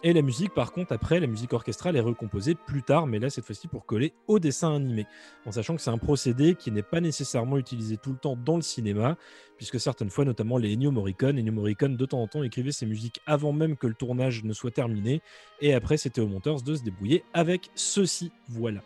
Et 0.02 0.12
la 0.12 0.20
musique, 0.20 0.52
par 0.52 0.72
contre, 0.72 0.92
après, 0.92 1.18
la 1.18 1.26
musique 1.26 1.54
orchestrale 1.54 1.96
est 1.96 2.00
recomposée 2.00 2.54
plus 2.54 2.82
tard, 2.82 3.06
mais 3.06 3.18
là, 3.18 3.30
cette 3.30 3.46
fois-ci 3.46 3.68
pour 3.68 3.86
coller 3.86 4.12
au 4.26 4.38
dessin 4.38 4.76
animé. 4.76 5.06
En 5.46 5.52
sachant 5.52 5.76
que 5.76 5.80
c'est 5.80 5.90
un 5.90 5.98
procédé 5.98 6.54
qui 6.54 6.70
n'est 6.70 6.82
pas 6.82 7.00
nécessairement 7.00 7.56
utilisé 7.56 7.96
tout 7.96 8.12
le 8.12 8.18
temps 8.18 8.36
dans 8.36 8.56
le 8.56 8.62
cinéma, 8.62 9.16
puisque 9.56 9.78
certaines 9.80 10.10
fois, 10.10 10.24
notamment 10.24 10.58
les 10.58 10.72
Ennio 10.74 10.90
Morricone, 10.90 11.38
Ennio 11.38 11.52
Morricone 11.52 11.96
de 11.96 12.06
temps 12.06 12.20
en 12.22 12.26
temps 12.26 12.42
écrivait 12.42 12.72
ses 12.72 12.86
musiques 12.86 13.20
avant 13.26 13.52
même 13.52 13.76
que 13.76 13.86
le 13.86 13.94
tournage 13.94 14.44
ne 14.44 14.52
soit 14.52 14.70
terminé, 14.70 15.20
et 15.60 15.74
après 15.74 15.96
c'était 15.96 16.20
aux 16.20 16.26
monteurs 16.28 16.60
de 16.62 16.74
se 16.74 16.82
débrouiller 16.82 17.24
avec 17.32 17.70
ceci. 17.74 18.32
Voilà. 18.48 18.80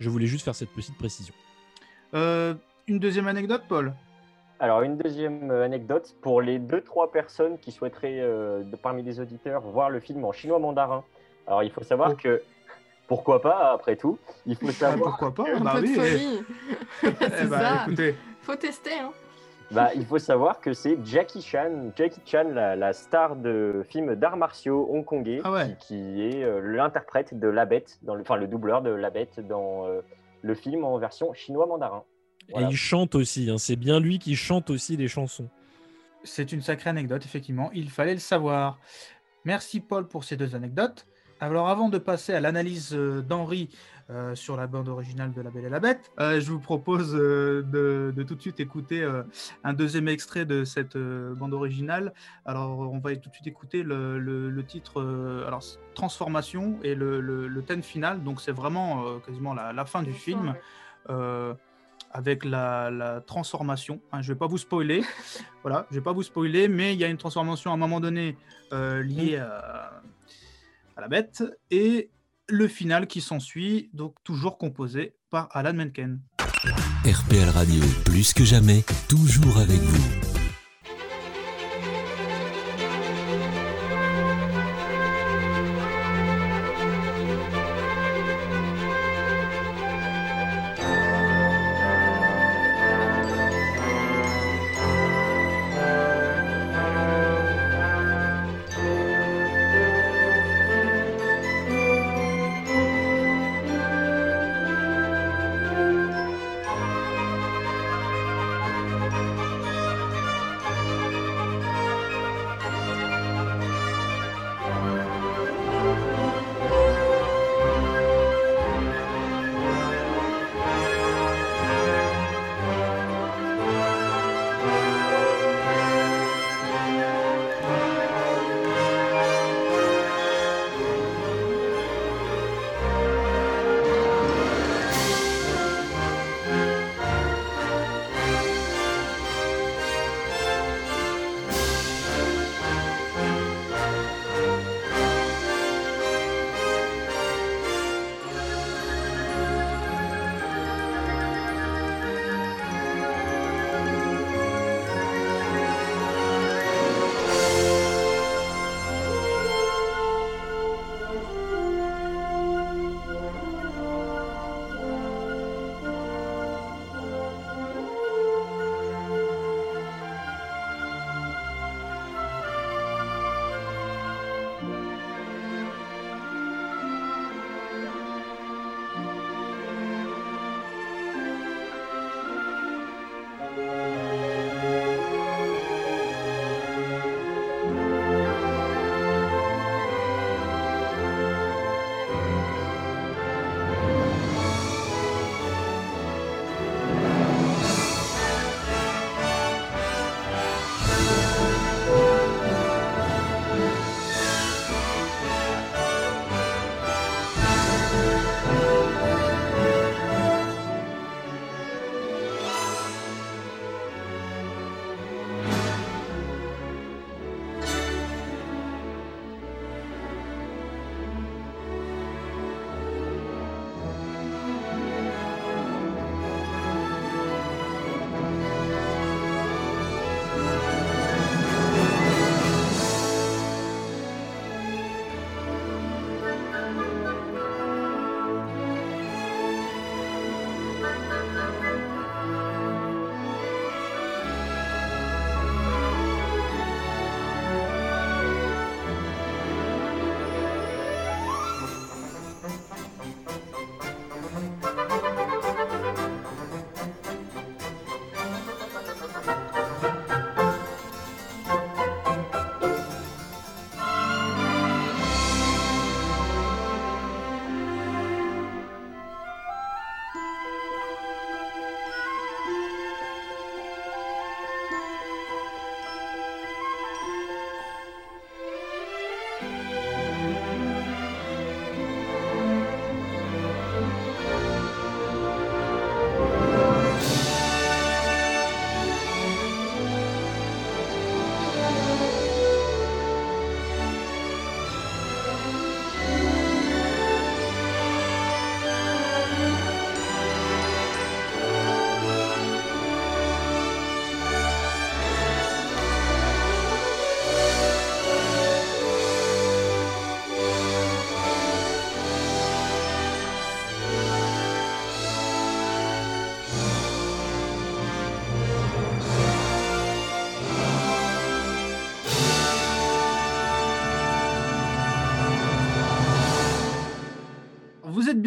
Je 0.00 0.08
voulais 0.10 0.26
juste 0.26 0.44
faire 0.44 0.54
cette 0.54 0.70
petite 0.70 0.96
précision. 0.96 1.34
Euh, 2.14 2.54
une 2.86 2.98
deuxième 2.98 3.26
anecdote, 3.28 3.62
Paul? 3.68 3.92
Alors, 4.60 4.82
une 4.82 4.96
deuxième 4.96 5.50
euh, 5.50 5.64
anecdote 5.64 6.16
pour 6.20 6.40
les 6.42 6.58
deux, 6.58 6.80
trois 6.80 7.12
personnes 7.12 7.58
qui 7.58 7.70
souhaiteraient, 7.70 8.18
euh, 8.20 8.62
de- 8.64 8.76
parmi 8.76 9.02
les 9.04 9.20
auditeurs, 9.20 9.60
voir 9.62 9.88
le 9.90 10.00
film 10.00 10.24
en 10.24 10.32
chinois 10.32 10.58
mandarin. 10.58 11.04
Alors, 11.46 11.62
il 11.62 11.70
faut 11.70 11.84
savoir 11.84 12.10
Oh. 12.14 12.16
que, 12.20 12.42
pourquoi 13.06 13.40
pas, 13.40 13.72
après 13.72 13.94
tout, 13.96 14.18
il 14.46 14.56
faut 14.56 14.66
Ah, 14.68 14.72
savoir, 14.72 15.10
Pourquoi 15.18 15.32
pas 15.34 15.44
Un 15.54 15.60
Bah 15.60 15.72
peu 15.76 15.82
oui. 15.82 15.94
de 15.96 16.00
eh, 16.02 16.10
folie. 16.10 16.38
c'est 17.00 17.48
bah, 17.48 17.60
ça. 17.60 17.82
écoutez, 17.86 18.14
Faut 18.42 18.56
tester. 18.56 18.94
Hein. 18.98 19.12
Bah, 19.70 19.90
il 19.94 20.04
faut 20.06 20.18
savoir 20.18 20.60
que 20.60 20.72
c'est 20.72 20.98
Jackie 21.04 21.42
Chan, 21.42 21.90
Jackie 21.96 22.20
Chan, 22.24 22.44
la, 22.54 22.74
la 22.76 22.92
star 22.92 23.36
de 23.36 23.84
films 23.88 24.14
d'arts 24.14 24.36
martiaux 24.36 24.88
hongkongais, 24.90 25.40
Ah 25.44 25.52
ouais. 25.52 25.76
qui, 25.80 25.94
qui 25.96 26.22
est 26.22 26.42
euh, 26.42 26.60
l'interprète 26.60 27.38
de 27.38 27.48
la 27.48 27.66
bête, 27.66 27.98
dans 28.02 28.14
le, 28.14 28.22
enfin 28.22 28.36
le 28.36 28.46
doubleur 28.46 28.80
de 28.82 28.90
la 28.90 29.10
bête 29.10 29.40
dans 29.46 29.86
euh, 29.86 30.00
le 30.42 30.54
film 30.54 30.84
en 30.84 30.98
version 30.98 31.32
chinois 31.34 31.66
mandarin. 31.66 32.04
Voilà. 32.50 32.68
Et 32.68 32.70
il 32.70 32.76
chante 32.76 33.14
aussi, 33.14 33.50
hein, 33.50 33.58
c'est 33.58 33.76
bien 33.76 34.00
lui 34.00 34.18
qui 34.18 34.36
chante 34.36 34.70
aussi 34.70 34.96
les 34.96 35.08
chansons. 35.08 35.48
c'est 36.24 36.50
une 36.52 36.62
sacrée 36.62 36.88
anecdote, 36.90 37.24
effectivement. 37.26 37.70
Il 37.74 37.90
fallait 37.90 38.14
le 38.14 38.20
savoir. 38.20 38.78
Merci, 39.44 39.80
Paul, 39.80 40.08
pour 40.08 40.24
ces 40.24 40.36
deux 40.36 40.54
anecdotes. 40.54 41.06
Alors, 41.40 41.68
avant 41.68 41.88
de 41.88 41.98
passer 41.98 42.32
à 42.34 42.40
l'analyse 42.40 42.90
euh, 42.94 43.22
d'Henri 43.22 43.68
euh, 44.10 44.34
sur 44.34 44.56
la 44.56 44.66
bande 44.66 44.88
originale 44.88 45.32
de 45.32 45.40
La 45.40 45.50
Belle 45.50 45.66
et 45.66 45.68
la 45.68 45.78
Bête, 45.80 46.10
euh, 46.18 46.40
je 46.40 46.50
vous 46.50 46.58
propose 46.58 47.14
euh, 47.14 47.62
de, 47.62 48.12
de 48.16 48.22
tout 48.24 48.34
de 48.34 48.40
suite 48.40 48.58
écouter 48.58 49.06
un 49.64 49.72
deuxième 49.72 50.08
extrait 50.08 50.44
de 50.44 50.64
cette 50.64 50.96
bande 50.96 51.54
originale. 51.54 52.12
Alors, 52.44 52.78
on 52.80 52.98
va 52.98 53.14
tout 53.16 53.28
de 53.28 53.34
suite 53.34 53.46
écouter 53.46 53.82
le, 53.82 54.18
le- 54.18 54.50
le 54.50 54.64
titre, 54.64 55.00
alors 55.46 55.62
Transformation 55.94 56.78
et 56.82 56.94
le, 56.94 57.62
thème 57.66 57.82
final. 57.82 58.22
Donc, 58.24 58.40
c'est 58.40 58.52
vraiment 58.52 59.18
quasiment 59.20 59.54
la, 59.54 59.72
la 59.72 59.84
fin 59.84 60.02
du 60.02 60.12
film. 60.12 60.54
avec 62.12 62.44
la, 62.44 62.90
la 62.90 63.20
transformation. 63.20 64.00
Hein, 64.12 64.22
je 64.22 64.30
ne 64.30 64.34
vais 64.34 64.38
pas 64.38 64.46
vous 64.46 64.56
spoiler, 64.58 65.02
voilà, 65.62 65.86
je 65.90 65.96
vais 65.96 66.02
pas 66.02 66.12
vous 66.12 66.22
spoiler, 66.22 66.66
mais 66.68 66.94
il 66.94 66.98
y 67.00 67.04
a 67.04 67.08
une 67.08 67.18
transformation 67.18 67.70
à 67.70 67.74
un 67.74 67.76
moment 67.76 68.00
donné 68.00 68.36
liée 68.72 69.36
à, 69.36 70.00
la 71.00 71.08
bête 71.08 71.44
et 71.70 72.10
le 72.48 72.68
final 72.68 73.06
qui 73.06 73.20
s'ensuit, 73.20 73.90
donc 73.92 74.14
toujours 74.24 74.58
composé 74.58 75.14
par 75.30 75.48
Alan 75.52 75.74
Menken. 75.74 76.20
RPL 77.04 77.48
Radio, 77.50 77.84
plus 78.04 78.32
que 78.32 78.44
jamais, 78.44 78.84
toujours 79.08 79.58
avec 79.58 79.78
vous. 79.78 80.37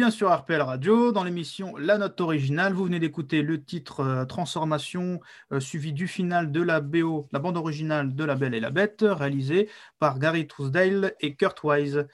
Bien 0.02 0.10
sur 0.10 0.34
RPL 0.36 0.60
Radio 0.60 1.12
dans 1.12 1.22
l'émission 1.22 1.76
La 1.76 1.96
Note 1.96 2.20
Originale. 2.20 2.72
Vous 2.72 2.86
venez 2.86 2.98
d'écouter 2.98 3.40
le 3.42 3.62
titre 3.62 4.00
euh, 4.00 4.24
Transformation 4.24 5.20
euh, 5.52 5.60
suivi 5.60 5.92
du 5.92 6.08
final 6.08 6.50
de 6.50 6.60
la 6.60 6.80
BO, 6.80 7.28
la 7.30 7.38
bande 7.38 7.56
originale 7.56 8.12
de 8.16 8.24
La 8.24 8.34
Belle 8.34 8.54
et 8.54 8.58
la 8.58 8.70
Bête, 8.70 9.04
réalisée 9.08 9.68
par 10.00 10.18
Gary 10.18 10.48
Trousdale 10.48 11.14
et 11.20 11.36
Kurt 11.36 11.62
Wise. 11.62 12.08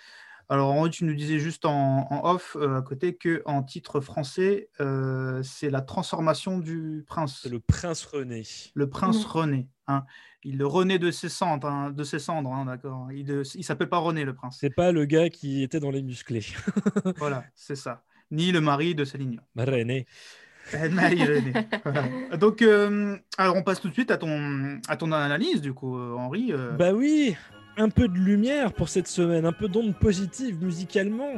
Alors, 0.49 0.73
en 0.73 0.89
tu 0.89 1.05
nous 1.05 1.15
disais 1.15 1.39
juste 1.39 1.67
en, 1.67 2.09
off 2.25 2.57
euh, 2.59 2.79
à 2.79 2.83
côté 2.83 3.15
que 3.15 3.43
en 3.45 3.63
titre 3.63 4.01
français, 4.01 4.71
c'est 5.43 5.71
la 5.71 5.81
transformation 5.81 6.59
du 6.59 7.05
prince. 7.07 7.41
C'est 7.43 7.51
le 7.51 7.61
prince 7.61 8.05
René. 8.05 8.45
Le 8.75 8.89
prince 8.89 9.25
René. 9.25 9.69
Hein 9.87 10.05
il 10.45 10.63
renaît 10.65 10.99
de 10.99 11.11
ses 11.11 11.29
cendres, 11.29 11.67
hein, 11.67 11.91
de 11.91 12.05
ses 12.05 12.19
cendres, 12.19 12.53
hein, 12.53 12.65
d'accord. 12.67 13.09
Il, 13.13 13.27
ne 13.27 13.43
s'appelle 13.43 13.89
pas 13.89 13.99
René 13.99 14.25
le 14.25 14.35
prince. 14.35 14.59
C'est 14.61 14.75
pas 14.75 14.93
le 14.93 15.05
gars 15.05 15.29
qui 15.29 15.63
était 15.63 15.81
dans 15.81 15.91
les 15.91 16.03
musclés. 16.03 16.45
voilà, 17.17 17.45
c'est 17.55 17.77
ça. 17.77 18.03
Ni 18.31 18.53
le 18.53 18.61
mari 18.61 18.95
de 18.95 19.05
Céline. 19.05 19.41
René. 19.57 20.07
Marie 20.91 21.25
René. 21.25 21.53
Donc, 22.39 22.63
euh, 22.63 23.17
alors 23.37 23.57
on 23.57 23.63
passe 23.63 23.81
tout 23.81 23.89
de 23.89 23.95
suite 23.95 24.11
à 24.11 24.19
ton, 24.19 24.81
à 24.87 24.97
ton 24.97 25.11
analyse, 25.13 25.61
du 25.61 25.73
coup, 25.73 25.99
euh, 25.99 26.15
Henri. 26.15 26.53
Euh. 26.53 26.73
Bah 26.73 26.93
oui, 26.93 27.37
un 27.79 27.89
peu 27.89 28.09
de 28.09 28.19
lumière 28.19 28.73
pour 28.73 28.89
cette 28.89 29.07
semaine, 29.07 29.47
un 29.47 29.53
peu 29.53 29.69
d'onde 29.69 29.95
positive 29.97 30.63
musicalement. 30.63 31.35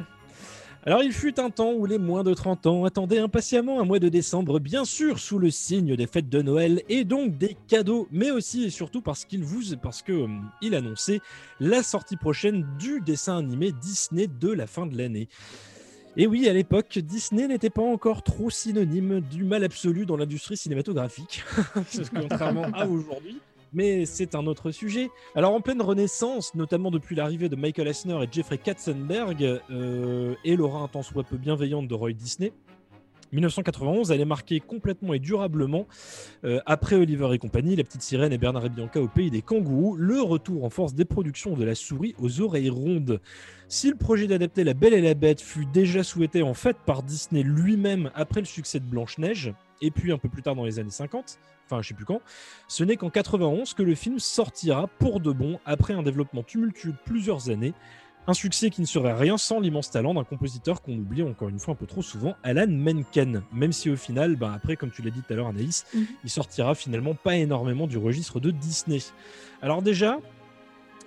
Alors 0.87 1.03
il 1.03 1.13
fut 1.13 1.39
un 1.39 1.51
temps 1.51 1.73
où 1.73 1.85
les 1.85 1.99
moins 1.99 2.25
de 2.25 2.33
30 2.33 2.67
ans 2.67 2.85
attendaient 2.87 3.19
impatiemment 3.19 3.81
un 3.81 3.85
mois 3.85 3.99
de 3.99 4.09
décembre, 4.09 4.59
bien 4.59 4.87
sûr 4.87 5.19
sous 5.19 5.39
le 5.39 5.51
signe 5.51 5.95
des 5.95 6.07
fêtes 6.07 6.31
de 6.31 6.41
Noël 6.41 6.83
et 6.89 7.05
donc 7.05 7.37
des 7.37 7.55
cadeaux, 7.69 8.09
mais 8.11 8.31
aussi 8.31 8.65
et 8.65 8.71
surtout 8.71 9.03
parce 9.03 9.27
qu'il 9.27 9.45
vous, 9.45 9.77
parce 9.77 10.01
que 10.01 10.13
hum, 10.13 10.51
il 10.63 10.75
annonçait 10.75 11.21
la 11.61 11.83
sortie 11.83 12.17
prochaine 12.17 12.67
du 12.79 13.03
dessin 13.03 13.37
animé 13.37 13.73
Disney 13.73 14.27
de 14.27 14.51
la 14.51 14.67
fin 14.67 14.87
de 14.87 14.97
l'année. 14.97 15.29
Et 16.17 16.27
oui, 16.27 16.49
à 16.49 16.55
l'époque, 16.55 16.99
Disney 16.99 17.47
n'était 17.47 17.71
pas 17.71 17.83
encore 17.83 18.23
trop 18.23 18.51
synonyme 18.51 19.21
du 19.21 19.45
mal 19.45 19.63
absolu 19.63 20.07
dans 20.07 20.17
l'industrie 20.17 20.57
cinématographique, 20.57 21.45
contrairement 22.15 22.67
à 22.73 22.87
aujourd'hui 22.87 23.39
mais 23.73 24.07
c'est 24.07 24.35
un 24.35 24.47
autre 24.47 24.71
sujet. 24.71 25.11
Alors 25.35 25.53
en 25.53 25.61
pleine 25.61 25.83
renaissance, 25.83 26.55
notamment 26.55 26.91
depuis 26.91 27.15
l'arrivée 27.15 27.49
de 27.49 27.57
Michael 27.57 27.89
Eisner 27.89 28.19
et 28.23 28.29
Jeffrey 28.31 28.59
Katzenberg, 28.59 29.61
euh, 29.71 30.35
et 30.45 30.57
l'aura 30.57 30.81
un 30.81 30.89
tant 30.89 31.03
soit 31.03 31.25
peu 31.25 31.37
bienveillante 31.37 31.89
de 31.89 31.95
Roy 31.95 32.13
Disney, 32.13 32.53
1991, 33.33 34.11
elle 34.11 34.21
est 34.21 34.25
marquée 34.25 34.61
complètement 34.61 35.15
et 35.15 35.19
durablement, 35.19 35.87
euh, 36.45 36.61
après 36.67 36.97
Oliver 36.97 37.29
et 37.33 37.39
compagnie, 37.39 37.77
La 37.77 37.85
Petite 37.85 38.03
Sirène 38.03 38.33
et 38.33 38.39
Bernard 38.39 38.67
et 38.67 38.69
Bianca 38.69 39.01
au 39.01 39.09
pays 39.09 39.31
des 39.31 39.43
kangourous, 39.43 39.97
le 39.97 40.21
retour 40.21 40.65
en 40.65 40.71
force 40.71 40.95
des 40.95 41.05
productions 41.05 41.55
de 41.55 41.65
la 41.65 41.75
souris 41.75 42.15
aux 42.19 42.41
oreilles 42.41 42.71
rondes. 42.71 43.21
Si 43.69 43.89
le 43.89 43.97
projet 43.97 44.27
d'adapter 44.27 44.65
La 44.65 44.75
Belle 44.75 44.95
et 44.95 45.01
la 45.01 45.15
Bête 45.15 45.41
fut 45.41 45.67
déjà 45.67 46.03
souhaité 46.03 46.43
en 46.43 46.55
fait 46.55 46.77
par 46.87 47.03
Disney 47.03 47.43
lui-même 47.43 48.11
après 48.15 48.41
le 48.41 48.47
succès 48.47 48.81
de 48.81 48.85
Blanche-Neige, 48.85 49.53
et 49.81 49.91
puis 49.91 50.13
un 50.13 50.19
peu 50.19 50.29
plus 50.29 50.43
tard 50.43 50.57
dans 50.57 50.65
les 50.65 50.79
années 50.79 50.91
50, 50.91 51.39
enfin 51.67 51.83
je 51.83 51.89
sais 51.89 51.95
plus 51.95 52.05
quand, 52.05 52.21
ce 52.69 52.85
n'est 52.85 52.97
qu'en 52.97 53.11
91 53.11 53.75
que 53.75 53.83
le 53.83 53.95
film 53.95 54.19
sortira 54.19 54.89
pour 54.99 55.21
de 55.21 55.33
bon 55.33 55.61
après 55.65 55.95
un 55.95 56.03
développement 56.03 56.43
tumultueux 56.43 56.93
de 56.93 56.99
plusieurs 57.05 57.49
années. 57.49 57.75
Un 58.31 58.35
succès 58.35 58.71
qui 58.71 58.81
ne 58.81 58.87
serait 58.87 59.13
rien 59.13 59.37
sans 59.37 59.59
l'immense 59.59 59.91
talent 59.91 60.15
d'un 60.15 60.23
compositeur 60.23 60.83
qu'on 60.83 60.93
oublie 60.93 61.21
encore 61.25 61.49
une 61.49 61.59
fois 61.59 61.75
un 61.75 61.77
peu 61.77 61.87
trop 61.87 62.01
souvent, 62.01 62.37
Alan 62.45 62.69
Menken. 62.69 63.43
Même 63.53 63.73
si 63.73 63.91
au 63.91 63.97
final, 63.97 64.37
bah 64.37 64.53
après, 64.55 64.77
comme 64.77 64.93
tu 64.93 65.03
l'as 65.03 65.11
dit 65.11 65.21
tout 65.21 65.33
à 65.33 65.37
l'heure, 65.37 65.49
Anaïs, 65.49 65.85
mhm. 65.93 66.07
il 66.23 66.31
sortira 66.31 66.77
finalement 66.77 67.15
pas 67.15 67.35
énormément 67.35 67.89
du 67.89 67.99
registre 67.99 68.39
de 68.39 68.53
Disney. 68.53 69.01
Alors 69.63 69.83
déjà, 69.83 70.19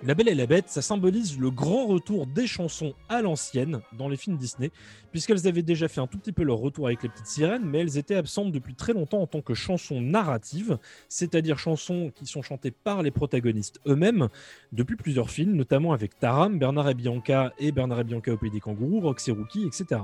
la 0.04 0.14
Belle 0.14 0.28
et 0.28 0.34
la 0.34 0.46
Bête, 0.46 0.68
ça 0.68 0.82
symbolise 0.82 1.38
le 1.38 1.50
grand 1.50 1.86
retour 1.86 2.26
des 2.26 2.46
chansons 2.46 2.92
à 3.08 3.22
l'ancienne 3.22 3.80
dans 3.96 4.10
les 4.10 4.18
films 4.18 4.36
Disney, 4.36 4.70
puisqu'elles 5.12 5.48
avaient 5.48 5.62
déjà 5.62 5.88
fait 5.88 6.02
un 6.02 6.06
tout 6.06 6.18
petit 6.18 6.32
peu 6.32 6.42
leur 6.42 6.58
retour 6.58 6.88
avec 6.88 7.02
les 7.02 7.08
petites 7.08 7.26
sirènes, 7.26 7.64
mais 7.64 7.78
elles 7.78 7.96
étaient 7.96 8.14
absentes 8.14 8.52
depuis 8.52 8.74
très 8.74 8.92
longtemps 8.92 9.22
en 9.22 9.26
tant 9.26 9.40
que 9.40 9.54
chansons 9.54 10.02
narratives, 10.02 10.78
c'est-à-dire 11.08 11.58
chansons 11.58 12.12
qui 12.14 12.26
sont 12.26 12.42
chantées 12.42 12.70
par 12.70 13.02
les 13.02 13.10
protagonistes 13.10 13.80
eux-mêmes 13.86 14.28
depuis 14.72 14.96
plusieurs 14.96 15.30
films, 15.30 15.56
notamment 15.56 15.94
avec 15.94 16.18
Taram, 16.18 16.58
Bernard 16.58 16.90
et 16.90 16.94
Bianca 16.94 17.54
et 17.58 17.72
Bernard 17.72 18.00
et 18.00 18.04
Bianca 18.04 18.30
au 18.30 18.36
pays 18.36 18.50
des 18.50 18.60
kangourous, 18.60 19.00
Rox 19.00 19.26
et 19.28 19.32
Rookie, 19.32 19.66
etc. 19.66 20.02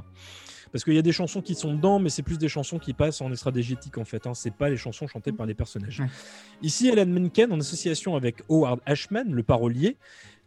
Parce 0.72 0.85
qu'il 0.85 0.94
y 0.94 0.98
a 0.98 1.02
des 1.02 1.12
chansons 1.12 1.42
qui 1.42 1.54
sont 1.54 1.74
dedans, 1.74 1.98
mais 1.98 2.11
c'est 2.11 2.22
plus 2.22 2.38
des 2.38 2.48
chansons 2.48 2.78
qui 2.78 2.92
passent 2.92 3.20
en 3.20 3.30
extradégétique 3.30 3.98
en 3.98 4.04
fait. 4.04 4.26
Hein. 4.26 4.35
C'est 4.35 4.54
pas 4.54 4.70
les 4.70 4.76
chansons 4.76 5.06
chantées 5.06 5.33
par 5.33 5.46
les 5.46 5.54
personnages. 5.54 6.02
Ici, 6.62 6.90
Alan 6.90 7.06
Menken, 7.06 7.52
en 7.52 7.61
association 7.61 8.16
avec 8.16 8.42
Howard 8.48 8.80
Ashman, 8.87 9.33
le 9.33 9.42
parolier, 9.42 9.96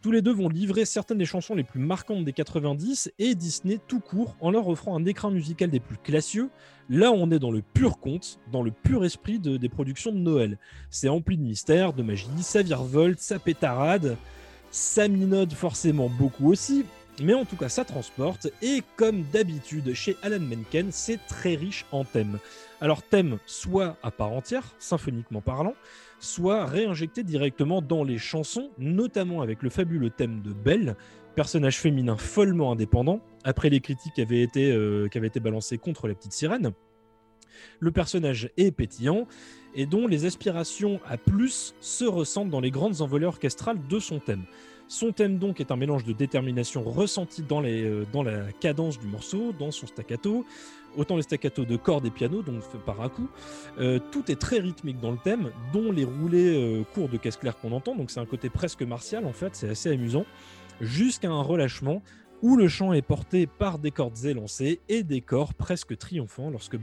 tous 0.04 0.12
les 0.12 0.22
deux 0.22 0.34
vont 0.34 0.50
livrer 0.50 0.84
certaines 0.84 1.18
des 1.18 1.26
chansons 1.26 1.56
les 1.56 1.64
plus 1.64 1.80
marquantes 1.80 2.26
des 2.26 2.34
90 2.34 3.14
et 3.20 3.36
Disney 3.36 3.80
tout 3.88 4.02
court 4.02 4.36
en 4.42 4.52
leur 4.52 4.68
offrant 4.68 4.98
un 4.98 5.06
écran 5.06 5.32
musical 5.32 5.70
des 5.70 5.80
plus 5.80 5.96
classieux. 5.96 6.50
Là, 6.90 7.14
on 7.14 7.32
est 7.32 7.40
dans 7.40 7.52
le 7.52 7.62
pur 7.62 8.00
conte, 8.00 8.38
dans 8.52 8.62
le 8.62 8.72
pur 8.72 9.06
esprit 9.06 9.40
des 9.40 9.70
productions 9.70 10.12
de 10.12 10.18
Noël. 10.18 10.58
C'est 10.90 11.08
empli 11.08 11.38
de 11.38 11.44
mystère, 11.44 11.94
de 11.94 12.04
magie, 12.04 12.28
ça 12.42 12.62
virevolte, 12.62 13.20
ça 13.20 13.40
pétarade, 13.40 14.18
ça 14.72 15.08
minode 15.08 15.54
forcément 15.54 16.10
beaucoup 16.10 16.52
aussi, 16.52 16.84
mais 17.22 17.34
en 17.34 17.46
tout 17.46 17.56
cas, 17.56 17.70
ça 17.70 17.86
transporte. 17.86 18.48
Et 18.62 18.82
comme 18.96 19.24
d'habitude, 19.32 19.94
chez 19.94 20.18
Alan 20.22 20.40
Menken, 20.40 20.92
c'est 20.92 21.20
très 21.28 21.56
riche 21.56 21.86
en 21.92 22.04
thèmes. 22.04 22.40
Alors, 22.82 23.04
thèmes 23.04 23.38
soit 23.46 23.98
à 24.04 24.12
part 24.12 24.32
entière, 24.32 24.76
symphoniquement 24.80 25.42
parlant, 25.42 25.76
soit 26.20 26.66
réinjectés 26.66 27.24
directement 27.24 27.82
dans 27.82 28.04
les 28.04 28.18
chansons, 28.18 28.70
notamment 28.78 29.42
avec 29.42 29.62
le 29.62 29.70
fabuleux 29.70 30.10
thème 30.10 30.42
de 30.42 30.54
Belle, 30.54 30.96
personnage 31.36 31.80
féminin 31.80 32.18
follement 32.18 32.72
indépendant, 32.72 33.22
après 33.44 33.70
les 33.70 33.80
critiques 33.80 34.14
qui 34.14 34.22
avaient 34.22 34.42
été, 34.42 34.72
euh, 34.72 35.08
qui 35.08 35.18
avaient 35.18 35.28
été 35.28 35.40
balancées 35.40 35.78
contre 35.78 36.08
la 36.08 36.14
petite 36.14 36.34
sirène. 36.34 36.72
Le 37.80 37.92
personnage 37.92 38.50
est 38.58 38.72
pétillant 38.72 39.28
et 39.76 39.86
dont 39.86 40.08
les 40.08 40.26
aspirations 40.26 41.00
à 41.08 41.18
plus 41.18 41.76
se 41.80 42.06
ressentent 42.06 42.50
dans 42.50 42.60
les 42.60 42.72
grandes 42.72 43.02
envolées 43.02 43.26
orchestrales 43.26 43.80
de 43.88 44.00
son 44.00 44.20
thème. 44.20 44.44
Son 44.88 45.12
thème 45.12 45.38
donc 45.38 45.60
est 45.60 45.72
un 45.72 45.76
mélange 45.76 46.04
de 46.04 46.14
détermination 46.14 46.84
ressentie 46.84 47.42
dans, 47.42 47.64
euh, 47.64 48.06
la 48.26 48.52
cadence 48.52 49.00
du 49.00 49.08
morceau, 49.08 49.54
dans 49.58 49.72
son 49.72 49.88
staccato, 49.88 50.46
autant 50.98 51.16
les 51.16 51.24
staccato 51.24 51.66
de 51.66 51.76
cordes 51.78 52.06
et 52.06 52.12
piano, 52.12 52.42
donc 52.42 52.62
par 52.86 53.02
à 53.02 53.10
coup. 53.10 53.28
Euh, 53.80 54.00
tout 54.12 54.30
est 54.30 54.40
très 54.40 54.60
rythmique 54.60 55.00
dans 55.00 55.12
le 55.12 55.18
thème, 55.18 55.52
dont 55.72 55.92
les 55.92 56.04
roulés 56.04 56.56
euh, 56.56 56.84
courts 56.94 57.10
de 57.10 57.18
caisse 57.18 57.38
claire 57.38 57.58
qu'on 57.58 57.72
entend, 57.72 57.96
donc 57.96 58.12
c'est 58.12 58.20
un 58.20 58.26
côté 58.26 58.50
presque 58.50 58.84
martial 58.84 59.26
en 59.26 59.34
fait, 59.34 59.56
c'est 59.56 59.70
assez 59.70 59.90
amusant, 59.90 60.26
jusqu'à 60.82 61.30
un 61.30 61.42
relâchement 61.42 62.04
où 62.42 62.58
le 62.58 62.68
chant 62.68 62.92
est 62.92 63.02
porté 63.02 63.48
par 63.48 63.80
des 63.80 63.92
cordes 63.92 64.26
élancées 64.26 64.82
et 64.90 65.04
des 65.04 65.22
corps 65.22 65.54
presque 65.54 65.98
triomphants 65.98 66.50
lorsque, 66.50 66.76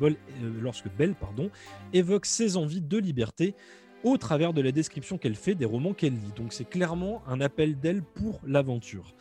lorsque 0.58 0.88
Belle 0.96 1.14
pardon, 1.14 1.50
évoque 1.92 2.24
ses 2.24 2.56
envies 2.56 2.80
de 2.80 2.96
liberté 2.96 3.54
au 4.04 4.16
travers 4.16 4.52
de 4.52 4.60
la 4.60 4.72
description 4.72 5.18
qu'elle 5.18 5.34
fait 5.34 5.54
des 5.54 5.64
romans 5.64 5.92
qu'elle 5.92 6.14
lit. 6.14 6.32
Donc 6.36 6.52
c'est 6.52 6.68
clairement 6.68 7.22
un 7.26 7.40
appel 7.40 7.78
d'elle 7.78 8.02
pour 8.02 8.40
l'aventure. 8.46 9.14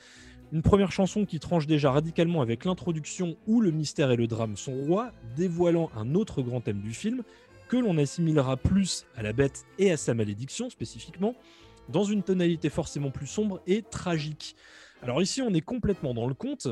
Une 0.52 0.62
première 0.64 0.92
chanson 0.92 1.26
qui 1.26 1.40
tranche 1.40 1.68
déjà 1.68 1.92
radicalement 1.92 2.42
avec 2.42 2.66
l'introduction 2.66 3.38
où 3.46 3.62
le 3.62 3.72
mystère 3.72 4.10
et 4.12 4.16
le 4.16 4.26
drame 4.26 4.58
sont 4.58 4.74
rois, 4.74 5.12
dévoilant 5.36 5.92
un 5.96 6.16
autre 6.16 6.42
grand 6.42 6.62
thème 6.62 6.82
du 6.82 6.94
film, 6.94 7.24
que 7.68 7.78
l'on 7.78 7.98
assimilera 8.00 8.58
plus 8.58 9.06
à 9.16 9.22
la 9.22 9.32
bête 9.32 9.66
et 9.78 9.92
à 9.92 9.98
sa 9.98 10.16
malédiction 10.16 10.72
spécifiquement, 10.72 11.36
dans 11.88 12.04
une 12.04 12.24
tonalité 12.24 12.70
forcément 12.70 13.12
plus 13.12 13.28
sombre 13.28 13.62
et 13.68 13.84
tragique. 13.84 14.56
Alors 15.04 15.22
ici 15.22 15.42
on 15.44 15.54
est 15.54 15.62
complètement 15.62 16.16
dans 16.16 16.28
le 16.28 16.34
conte, 16.34 16.68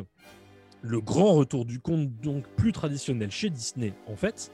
le 0.82 1.00
grand 1.00 1.34
retour 1.34 1.66
du 1.66 1.80
conte 1.80 2.10
donc 2.20 2.48
plus 2.56 2.72
traditionnel 2.72 3.30
chez 3.30 3.52
Disney 3.52 3.94
en 4.08 4.16
fait, 4.16 4.52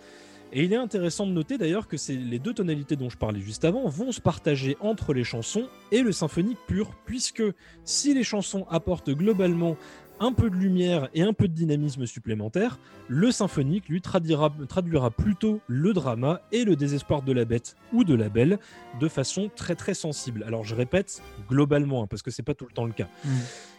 et 0.53 0.63
il 0.63 0.71
est 0.71 0.77
intéressant 0.77 1.25
de 1.25 1.31
noter 1.31 1.57
d'ailleurs 1.57 1.87
que 1.87 1.97
les 2.11 2.37
deux 2.37 2.53
tonalités 2.53 2.95
dont 2.95 3.09
je 3.09 3.17
parlais 3.17 3.41
juste 3.41 3.65
avant 3.65 3.89
vont 3.89 4.11
se 4.11 4.21
partager 4.21 4.77
entre 4.81 5.13
les 5.13 5.23
chansons 5.23 5.67
et 5.91 6.01
le 6.01 6.11
symphonique 6.11 6.59
pur, 6.67 6.93
puisque 7.05 7.43
si 7.83 8.13
les 8.13 8.23
chansons 8.23 8.67
apportent 8.69 9.09
globalement 9.09 9.75
un 10.19 10.31
peu 10.31 10.51
de 10.51 10.55
lumière 10.55 11.09
et 11.15 11.23
un 11.23 11.33
peu 11.33 11.47
de 11.47 11.53
dynamisme 11.53 12.05
supplémentaire, 12.05 12.77
le 13.07 13.31
symphonique 13.31 13.89
lui 13.89 13.99
traduira, 13.99 14.53
traduira, 14.69 15.09
plutôt 15.09 15.59
le 15.67 15.91
drama 15.91 16.41
et 16.51 16.65
le 16.65 16.75
désespoir 16.75 17.23
de 17.23 17.33
la 17.33 17.45
bête 17.45 17.75
ou 17.91 18.03
de 18.03 18.13
la 18.13 18.29
belle 18.29 18.59
de 18.99 19.07
façon 19.07 19.49
très 19.55 19.75
très 19.75 19.95
sensible. 19.95 20.43
Alors 20.45 20.63
je 20.63 20.75
répète 20.75 21.23
globalement, 21.49 22.03
hein, 22.03 22.07
parce 22.07 22.21
que 22.21 22.29
c'est 22.29 22.43
pas 22.43 22.53
tout 22.53 22.67
le 22.67 22.73
temps 22.73 22.85
le 22.85 22.93
cas. 22.93 23.07
Mmh. 23.25 23.29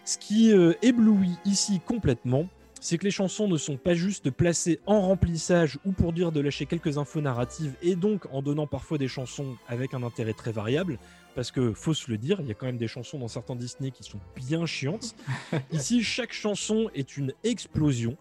Ce 0.04 0.18
qui 0.18 0.52
euh, 0.52 0.74
éblouit 0.82 1.38
ici 1.44 1.80
complètement, 1.87 2.48
c'est 2.85 2.99
que 2.99 3.05
les 3.05 3.11
chansons 3.11 3.49
ne 3.49 3.57
sont 3.57 3.79
pas 3.79 3.94
juste 3.94 4.31
placées 4.31 4.79
en 4.85 5.01
remplissage 5.01 5.79
ou 5.87 5.92
pour 5.92 6.12
dire 6.12 6.33
de 6.33 6.40
lâcher 6.40 6.66
quelques 6.66 6.99
infos 6.99 7.23
narratives 7.23 7.73
et 7.81 7.97
donc 7.97 8.27
en 8.31 8.42
donnant 8.42 8.66
parfois 8.66 8.99
des 8.99 9.09
chansons 9.09 9.57
avec 9.68 9.94
un 9.94 10.03
intérêt 10.03 10.35
très 10.35 10.53
variable. 10.53 10.99
Parce 11.35 11.51
que 11.51 11.73
faut 11.73 11.94
se 11.94 12.11
le 12.11 12.18
dire, 12.18 12.40
il 12.42 12.47
y 12.47 12.51
a 12.51 12.55
quand 12.55 12.66
même 12.66 12.77
des 12.77 12.87
chansons 12.87 13.18
dans 13.18 13.27
certains 13.27 13.57
Disney 13.57 13.90
qui 13.90 14.05
sont 14.05 14.20
bien 14.37 14.66
chiantes. 14.66 15.16
Ici, 15.73 16.03
chaque 16.03 16.35
chanson 16.35 16.90
est 16.94 17.16
une 17.16 17.33
explosion. 17.42 18.18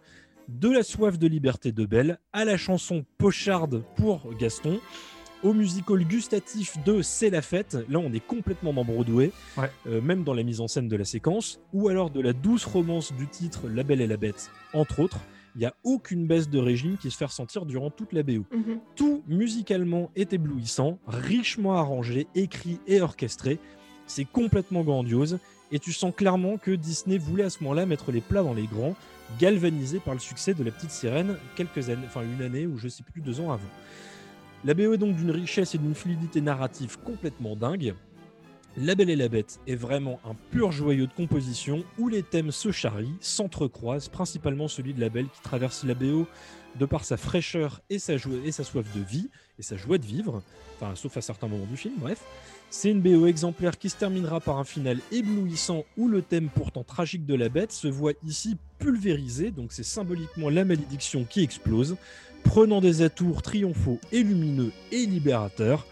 De 0.47 0.69
la 0.69 0.83
soif 0.83 1.19
de 1.19 1.27
liberté 1.27 1.73
de 1.73 1.85
Belle 1.85 2.19
à 2.31 2.45
la 2.45 2.55
chanson 2.55 3.05
pocharde 3.17 3.83
pour 3.97 4.33
Gaston, 4.37 4.79
au 5.43 5.53
musical 5.53 6.03
gustatif 6.05 6.81
de 6.85 7.01
C'est 7.01 7.29
la 7.29 7.41
fête. 7.41 7.77
Là, 7.89 7.99
on 7.99 8.11
est 8.13 8.25
complètement 8.25 8.73
dans 8.73 8.85
Broadway, 8.85 9.31
Ouais. 9.57 9.69
euh, 9.87 10.01
même 10.01 10.23
dans 10.23 10.33
la 10.33 10.43
mise 10.43 10.61
en 10.61 10.67
scène 10.67 10.87
de 10.87 10.95
la 10.95 11.05
séquence, 11.05 11.59
ou 11.73 11.89
alors 11.89 12.09
de 12.09 12.21
la 12.21 12.33
douce 12.33 12.65
romance 12.65 13.13
du 13.13 13.27
titre 13.27 13.67
La 13.67 13.83
Belle 13.83 14.01
et 14.01 14.07
la 14.07 14.17
Bête, 14.17 14.49
entre 14.73 14.99
autres. 14.99 15.19
Il 15.55 15.59
n'y 15.59 15.65
a 15.65 15.73
aucune 15.83 16.25
baisse 16.25 16.49
de 16.49 16.57
régime 16.57 16.97
qui 16.97 17.11
se 17.11 17.17
fait 17.17 17.25
ressentir 17.25 17.65
durant 17.67 17.91
toute 17.91 18.11
la 18.13 18.23
BO. 18.23 18.43
Mhm. 18.51 18.79
Tout 18.95 19.21
musicalement 19.27 20.09
est 20.15 20.33
éblouissant, 20.33 20.97
richement 21.05 21.77
arrangé, 21.77 22.25
écrit 22.33 22.79
et 22.87 23.01
orchestré. 23.01 23.59
C'est 24.07 24.25
complètement 24.25 24.81
grandiose 24.83 25.37
et 25.71 25.77
tu 25.77 25.93
sens 25.93 26.11
clairement 26.15 26.57
que 26.57 26.71
Disney 26.71 27.19
voulait 27.19 27.43
à 27.43 27.49
ce 27.51 27.63
moment-là 27.63 27.85
mettre 27.85 28.11
les 28.11 28.21
plats 28.21 28.41
dans 28.41 28.53
les 28.55 28.65
grands, 28.65 28.95
galvanisé 29.39 29.99
par 29.99 30.13
le 30.15 30.19
succès 30.19 30.53
de 30.55 30.63
La 30.63 30.71
Petite 30.71 30.91
Sirène 30.91 31.37
quelques 31.55 31.89
années, 31.89 32.05
enfin 32.07 32.21
une 32.23 32.41
année 32.43 32.65
ou 32.65 32.77
je 32.77 32.87
sais 32.87 33.03
plus 33.03 33.21
deux 33.21 33.39
ans 33.39 33.51
avant. 33.51 33.61
La 34.65 34.73
BO 34.73 34.93
est 34.93 34.97
donc 34.97 35.17
d'une 35.17 35.31
richesse 35.31 35.75
et 35.75 35.77
d'une 35.77 35.93
fluidité 35.93 36.39
narrative 36.39 36.97
complètement 37.03 37.57
dingue. 37.57 37.95
La 38.77 38.95
Belle 38.95 39.09
et 39.09 39.15
la 39.17 39.27
Bête 39.27 39.59
est 39.67 39.75
vraiment 39.75 40.21
un 40.23 40.35
pur 40.51 40.71
joyau 40.71 41.05
de 41.05 41.11
composition 41.11 41.83
où 41.99 42.07
les 42.07 42.23
thèmes 42.23 42.51
se 42.51 42.71
charrient, 42.71 43.17
s'entrecroisent, 43.19 44.07
principalement 44.07 44.69
celui 44.69 44.93
de 44.93 45.01
la 45.01 45.09
Belle 45.09 45.27
qui 45.27 45.41
traverse 45.41 45.83
la 45.83 45.95
BO 45.95 46.27
de 46.79 46.85
par 46.85 47.03
sa 47.03 47.17
fraîcheur 47.17 47.81
et 47.89 47.99
sa, 47.99 48.17
soif 48.17 48.85
de 48.95 49.01
vie 49.01 49.29
et 49.59 49.63
sa 49.63 49.75
joie 49.75 49.97
de 49.97 50.05
vivre, 50.05 50.41
enfin 50.77 50.95
sauf 50.95 51.17
à 51.17 51.21
certains 51.21 51.49
moments 51.49 51.65
du 51.65 51.77
film, 51.77 51.95
bref. 51.97 52.23
C'est 52.69 52.89
une 52.89 53.01
BO 53.01 53.27
exemplaire 53.27 53.77
qui 53.77 53.89
se 53.89 53.97
terminera 53.97 54.39
par 54.39 54.57
un 54.57 54.63
final 54.63 54.97
éblouissant 55.11 55.83
où 55.97 56.07
le 56.07 56.21
thème 56.21 56.49
pourtant 56.49 56.83
tragique 56.83 57.25
de 57.25 57.35
la 57.35 57.49
bête 57.49 57.73
se 57.73 57.87
voit 57.89 58.13
ici 58.25 58.57
pulvérisé, 58.79 59.51
donc 59.51 59.73
c'est 59.73 59.83
symboliquement 59.83 60.49
la 60.49 60.65
malédiction 60.65 61.25
qui 61.25 61.43
explose, 61.43 61.97
prenant 62.43 62.81
des 62.81 63.01
atours 63.01 63.41
triomphaux 63.41 63.99
et 64.11 64.23
lumineux 64.23 64.71
et 64.91 65.05
libérateurs, 65.05 65.87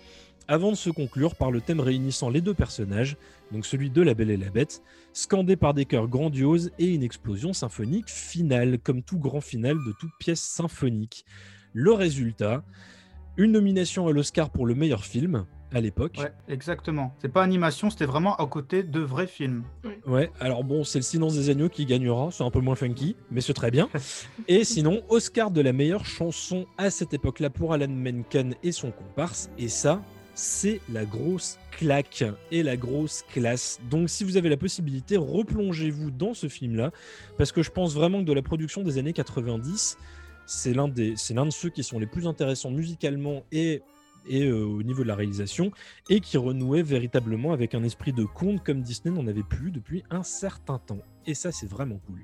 avant 0.47 0.71
de 0.71 0.75
se 0.75 0.89
conclure 0.89 1.35
par 1.35 1.49
le 1.49 1.61
thème 1.61 1.79
réunissant 1.79 2.29
les 2.29 2.41
deux 2.41 2.53
personnages, 2.53 3.17
donc 3.51 3.65
celui 3.65 3.89
de 3.89 4.01
la 4.01 4.13
Belle 4.13 4.31
et 4.31 4.37
la 4.37 4.49
Bête, 4.49 4.81
scandé 5.13 5.55
par 5.55 5.73
des 5.73 5.85
chœurs 5.85 6.07
grandioses 6.07 6.71
et 6.77 6.87
une 6.87 7.03
explosion 7.03 7.53
symphonique 7.53 8.09
finale, 8.09 8.79
comme 8.79 9.01
tout 9.01 9.17
grand 9.17 9.41
final 9.41 9.77
de 9.85 9.93
toute 9.99 10.11
pièce 10.19 10.41
symphonique. 10.41 11.25
Le 11.73 11.93
résultat, 11.93 12.63
une 13.37 13.51
nomination 13.51 14.07
à 14.07 14.11
l'Oscar 14.11 14.49
pour 14.49 14.65
le 14.65 14.75
meilleur 14.75 15.05
film 15.05 15.45
à 15.73 15.79
l'époque. 15.79 16.17
Ouais, 16.19 16.33
exactement. 16.47 17.15
C'est 17.21 17.31
pas 17.31 17.43
animation, 17.43 17.89
c'était 17.89 18.05
vraiment 18.05 18.35
à 18.35 18.45
côté 18.45 18.83
de 18.83 18.99
vrais 18.99 19.27
films. 19.27 19.63
Ouais, 20.05 20.29
alors 20.39 20.63
bon, 20.63 20.83
c'est 20.83 20.99
le 20.99 21.03
silence 21.03 21.35
des 21.35 21.49
agneaux 21.49 21.69
qui 21.69 21.85
gagnera, 21.85 22.29
c'est 22.31 22.43
un 22.43 22.51
peu 22.51 22.59
moins 22.59 22.75
funky, 22.75 23.15
mais 23.31 23.41
c'est 23.41 23.53
très 23.53 23.71
bien. 23.71 23.89
Et 24.47 24.63
sinon, 24.63 25.01
Oscar 25.09 25.51
de 25.51 25.61
la 25.61 25.73
meilleure 25.73 26.05
chanson 26.05 26.65
à 26.77 26.89
cette 26.89 27.13
époque-là 27.13 27.49
pour 27.49 27.73
Alan 27.73 27.87
Menken 27.87 28.55
et 28.63 28.71
son 28.71 28.91
comparse, 28.91 29.49
et 29.57 29.69
ça, 29.69 30.01
c'est 30.33 30.79
la 30.91 31.05
grosse 31.05 31.57
claque 31.71 32.23
et 32.51 32.63
la 32.63 32.77
grosse 32.77 33.23
classe. 33.33 33.79
Donc 33.89 34.09
si 34.09 34.23
vous 34.23 34.37
avez 34.37 34.49
la 34.49 34.57
possibilité, 34.57 35.17
replongez-vous 35.17 36.11
dans 36.11 36.33
ce 36.33 36.47
film-là, 36.47 36.91
parce 37.37 37.51
que 37.51 37.63
je 37.63 37.71
pense 37.71 37.93
vraiment 37.93 38.19
que 38.19 38.25
de 38.25 38.33
la 38.33 38.41
production 38.41 38.81
des 38.81 38.97
années 38.97 39.13
90, 39.13 39.97
c'est 40.45 40.73
l'un 40.73 40.87
des, 40.87 41.15
c'est 41.15 41.33
l'un 41.33 41.45
de 41.45 41.51
ceux 41.51 41.69
qui 41.69 41.83
sont 41.83 41.99
les 41.99 42.07
plus 42.07 42.27
intéressants 42.27 42.71
musicalement 42.71 43.43
et 43.51 43.81
et 44.27 44.45
euh, 44.45 44.65
au 44.65 44.83
niveau 44.83 45.03
de 45.03 45.07
la 45.07 45.15
réalisation, 45.15 45.71
et 46.09 46.19
qui 46.19 46.37
renouait 46.37 46.83
véritablement 46.83 47.53
avec 47.53 47.73
un 47.73 47.83
esprit 47.83 48.13
de 48.13 48.23
conte 48.23 48.63
comme 48.63 48.81
Disney 48.81 49.15
n'en 49.15 49.27
avait 49.27 49.43
plus 49.43 49.71
depuis 49.71 50.03
un 50.09 50.23
certain 50.23 50.77
temps. 50.77 50.99
Et 51.25 51.33
ça, 51.33 51.51
c'est 51.51 51.67
vraiment 51.67 51.99
cool. 52.05 52.19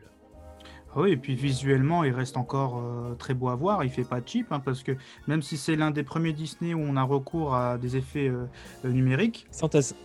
Ah 0.95 1.01
oui, 1.01 1.11
et 1.11 1.17
puis 1.17 1.35
visuellement, 1.35 2.03
il 2.03 2.13
reste 2.13 2.37
encore 2.37 2.79
euh, 2.79 3.13
très 3.15 3.33
beau 3.33 3.49
à 3.49 3.55
voir. 3.55 3.83
Il 3.83 3.89
fait 3.89 4.03
pas 4.03 4.21
cheap, 4.25 4.51
hein, 4.51 4.59
parce 4.59 4.83
que 4.83 4.93
même 5.27 5.41
si 5.41 5.57
c'est 5.57 5.75
l'un 5.75 5.91
des 5.91 6.03
premiers 6.03 6.33
Disney 6.33 6.73
où 6.73 6.79
on 6.79 6.95
a 6.95 7.03
recours 7.03 7.55
à 7.55 7.77
des 7.77 7.97
effets 7.97 8.29
euh, 8.29 8.45
numériques, 8.83 9.45
Synthèse, 9.51 9.95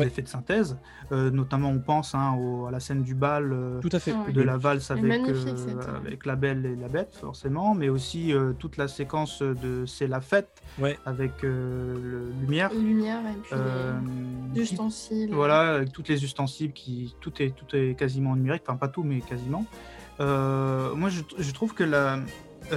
Ouais. 0.00 0.06
effets 0.06 0.22
de 0.22 0.28
synthèse, 0.28 0.78
euh, 1.12 1.30
notamment 1.30 1.70
on 1.70 1.78
pense 1.78 2.14
hein, 2.14 2.34
au- 2.38 2.66
à 2.66 2.70
la 2.70 2.80
scène 2.80 3.02
du 3.02 3.14
bal. 3.14 3.52
euh, 3.52 3.80
tout 3.80 3.88
à 3.92 3.98
fait. 3.98 4.12
Ouais. 4.12 4.32
de 4.32 4.42
la 4.42 4.56
valse 4.56 4.90
avec, 4.90 5.04
euh, 5.28 5.96
avec 5.96 6.26
la 6.26 6.36
belle 6.36 6.66
et 6.66 6.76
la 6.76 6.88
bête 6.88 7.14
forcément, 7.20 7.74
mais 7.74 7.88
aussi 7.88 8.32
euh, 8.32 8.52
toute 8.52 8.76
la 8.76 8.88
séquence 8.88 9.42
de 9.42 9.84
C'est 9.86 10.06
la 10.06 10.20
fête 10.20 10.62
Ouais. 10.78 10.98
avec 11.06 11.44
euh, 11.44 11.94
le 11.94 12.32
lumière. 12.40 12.70
Lumière 12.74 13.20
et 13.20 13.38
puis 13.42 13.50
euh, 13.54 13.92
les 14.54 14.62
qui- 14.64 14.72
ustensiles. 14.72 15.30
voilà, 15.32 15.76
avec 15.76 15.92
toutes 15.92 16.08
les 16.08 16.22
ustensiles 16.24 16.72
qui 16.72 17.14
tout 17.20 17.32
est 17.42 17.50
tout 17.56 17.74
est 17.76 17.94
quasiment 17.98 18.34
numérique, 18.36 18.62
enfin 18.66 18.76
pas 18.76 18.88
tout 18.88 19.02
mais 19.02 19.20
quasiment. 19.20 19.64
Euh, 20.20 20.94
moi 20.94 21.08
je, 21.10 21.22
je 21.38 21.52
trouve 21.52 21.74
que 21.74 21.84
la 21.84 22.18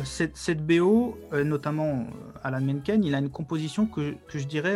cette, 0.03 0.37
cette 0.37 0.63
BO, 0.65 1.17
notamment 1.45 2.05
Alan 2.43 2.61
Menken, 2.61 3.03
il 3.03 3.15
a 3.15 3.17
une 3.17 3.29
composition 3.31 3.87
que, 3.87 4.13
que 4.27 4.37
je 4.37 4.45
dirais 4.45 4.75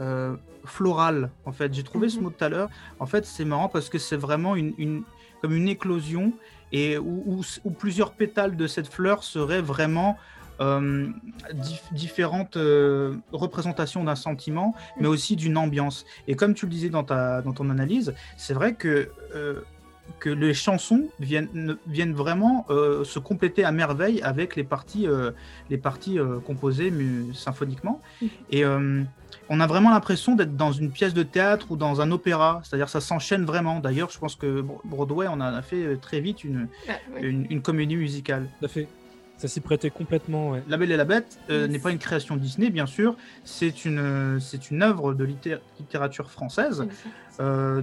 euh, 0.00 0.36
florale. 0.64 1.30
En 1.44 1.52
fait, 1.52 1.72
j'ai 1.74 1.82
trouvé 1.82 2.08
ce 2.08 2.16
Mhm. 2.16 2.22
mot 2.24 2.30
tout 2.30 2.44
à 2.44 2.48
l'heure. 2.48 2.68
En 2.98 3.06
fait, 3.06 3.26
c'est 3.26 3.44
marrant 3.44 3.68
parce 3.68 3.88
que 3.88 3.98
c'est 3.98 4.16
vraiment 4.16 4.54
une, 4.56 4.72
une- 4.78 5.02
comme 5.40 5.54
une 5.54 5.68
éclosion 5.68 6.32
et 6.70 6.98
où, 6.98 7.22
où- 7.26 7.42
où 7.64 7.70
plusieurs 7.70 8.12
pétales 8.12 8.56
de 8.56 8.66
cette 8.66 8.86
fleur 8.92 9.24
seraient 9.24 9.62
vraiment 9.62 10.16
euh, 10.60 11.08
dif- 11.54 11.92
différentes 11.92 12.56
euh, 12.56 13.16
représentations 13.32 14.04
d'un 14.04 14.14
sentiment, 14.14 14.76
mais 15.00 15.08
aussi 15.08 15.34
d'une 15.34 15.56
ambiance. 15.56 16.04
Et 16.28 16.36
comme 16.36 16.54
tu 16.54 16.66
le 16.66 16.70
disais 16.70 16.90
dans, 16.90 17.02
ta, 17.02 17.42
dans 17.42 17.52
ton 17.52 17.68
analyse, 17.70 18.14
c'est 18.36 18.54
vrai 18.54 18.74
que, 18.74 19.10
euh, 19.34 19.62
que 20.20 20.30
les 20.30 20.54
chansons 20.54 21.08
viennent, 21.20 21.48
ne- 21.54 21.74
viennent 21.86 22.12
vraiment 22.14 22.66
euh, 22.70 23.04
se 23.04 23.18
compléter 23.18 23.64
à 23.64 23.72
merveille 23.72 24.20
avec 24.22 24.56
les 24.56 24.64
parties, 24.64 25.06
euh, 25.06 25.30
les 25.70 25.78
parties 25.78 26.18
euh, 26.18 26.38
composées 26.40 26.90
mu- 26.90 27.32
symphoniquement. 27.34 28.00
Mhm. 28.20 28.28
Et 28.50 28.64
euh, 28.64 29.02
on 29.48 29.60
a 29.60 29.66
vraiment 29.66 29.90
l'impression 29.90 30.34
d'être 30.34 30.56
dans 30.56 30.72
une 30.72 30.90
pièce 30.90 31.14
de 31.14 31.22
théâtre 31.22 31.66
ou 31.70 31.76
dans 31.76 32.00
un 32.00 32.10
opéra, 32.10 32.60
c'est-à-dire 32.64 32.88
ça 32.88 33.00
s'enchaîne 33.00 33.44
vraiment. 33.44 33.80
D'ailleurs, 33.80 34.10
je 34.10 34.18
pense 34.18 34.36
que 34.36 34.60
Bro- 34.60 34.80
Broadway 34.84 35.26
en 35.26 35.40
a 35.40 35.60
fait 35.62 35.96
très 36.00 36.20
vite 36.20 36.44
une, 36.44 36.68
Ah, 36.88 36.92
oui. 37.14 37.20
une, 37.28 37.46
une 37.50 37.62
comédie 37.62 37.96
musicale. 37.96 38.48
Tout 38.60 38.64
à 38.66 38.68
fait. 38.68 38.88
Ça 39.38 39.48
s'y 39.48 39.60
prêtait 39.60 39.90
complètement, 39.90 40.50
ouais. 40.50 40.62
La 40.68 40.76
Belle 40.76 40.92
et 40.92 40.96
la 40.96 41.04
Bête 41.04 41.38
euh, 41.50 41.62
Yes. 41.62 41.70
n'est 41.70 41.78
pas 41.80 41.90
une 41.90 41.98
création 41.98 42.36
Disney, 42.36 42.70
bien 42.70 42.86
sûr, 42.86 43.16
c'est 43.42 43.84
une, 43.84 44.38
c'est 44.40 44.70
une 44.70 44.82
œuvre 44.82 45.14
de 45.14 45.24
litté- 45.24 45.56
littérature 45.80 46.30
française. 46.30 46.86
Euh, 47.40 47.82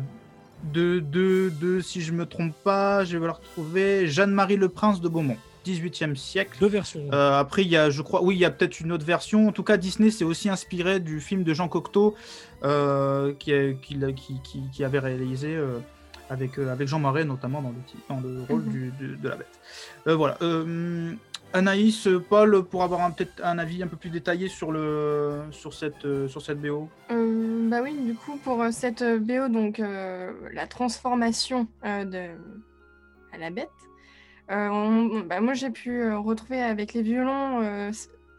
de, 0.74 1.00
de, 1.00 1.52
de, 1.62 1.80
si 1.82 2.02
je 2.02 2.12
me 2.14 2.26
trompe 2.26 2.54
pas, 2.64 3.04
je 3.06 3.18
vais 3.18 3.26
la 3.28 3.34
retrouver, 3.34 4.08
Jeanne-Marie 4.08 4.58
Le 4.58 4.70
Prince 4.70 5.02
de 5.02 5.08
Beaumont, 5.10 5.38
18e 5.66 6.16
siècle. 6.16 6.58
Deux 6.60 6.68
versions. 6.68 7.08
Euh, 7.14 7.40
après, 7.40 7.64
il 7.64 7.70
y 7.70 7.78
a, 7.78 7.90
je 7.90 8.02
crois, 8.02 8.22
oui, 8.24 8.36
il 8.36 8.40
y 8.40 8.46
a 8.46 8.52
peut-être 8.52 8.80
une 8.80 8.92
autre 8.92 9.06
version. 9.06 9.48
En 9.48 9.52
tout 9.52 9.64
cas, 9.64 9.78
Disney 9.78 10.10
s'est 10.12 10.24
aussi 10.26 10.50
inspiré 10.50 11.00
du 11.00 11.20
film 11.22 11.44
de 11.44 11.54
Jean 11.54 11.68
Cocteau 11.68 12.16
euh, 12.64 13.34
qui, 13.40 13.52
qui, 13.82 13.98
qui, 14.16 14.62
qui- 14.72 14.84
avait 14.84 15.00
réalisé 15.00 15.56
euh, 15.56 15.80
avec, 16.30 16.58
avec 16.60 16.88
Jean 16.88 17.00
Marais, 17.00 17.24
notamment 17.26 17.62
dans 17.62 17.70
le, 17.70 17.76
dans 18.10 18.20
le 18.20 18.42
rôle 18.44 18.62
Mhm. 18.64 18.72
du- 18.72 18.94
de, 19.00 19.16
de 19.16 19.30
la 19.30 19.36
bête. 19.38 19.60
Voilà. 20.06 20.38
Anaïs, 21.54 22.08
Paul, 22.30 22.64
pour 22.64 22.84
avoir 22.84 23.02
un- 23.02 23.12
peut-être 23.12 23.42
un 23.44 23.58
avis 23.58 23.82
un 23.82 23.88
peu 23.88 23.98
plus 23.98 24.10
détaillé 24.12 24.48
sur, 24.50 24.72
le, 24.72 25.42
sur, 25.52 25.74
cette, 25.74 26.06
euh, 26.06 26.28
sur 26.28 26.42
cette 26.44 26.62
BO. 26.62 26.88
Euh, 27.12 27.68
bah 27.70 27.80
oui, 27.82 27.94
du 27.94 28.14
coup, 28.14 28.38
pour 28.44 28.62
euh, 28.62 28.70
cette 28.72 29.04
BO, 29.04 29.48
donc 29.50 29.80
la 29.80 30.68
transformation 30.68 31.68
de 31.84 32.28
à 33.32 33.38
la 33.38 33.50
bête, 33.52 33.70
bah, 34.48 35.40
moi 35.42 35.54
j'ai 35.54 35.70
pu 35.70 36.12
retrouver 36.14 36.62
avec 36.62 36.94
les 36.94 37.02
violons 37.04 37.92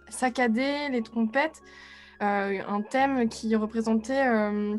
saccadés, 0.08 0.88
les 0.90 1.02
trompettes, 1.02 1.62
un 2.20 2.82
thème 2.82 3.28
qui 3.28 3.54
représentait, 3.56 4.24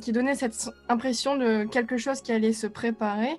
qui 0.01 0.11
donnait 0.11 0.35
cette 0.35 0.69
impression 0.89 1.37
de 1.37 1.63
quelque 1.63 1.97
chose 1.97 2.21
qui 2.21 2.31
allait 2.33 2.51
se 2.53 2.67
préparer. 2.67 3.37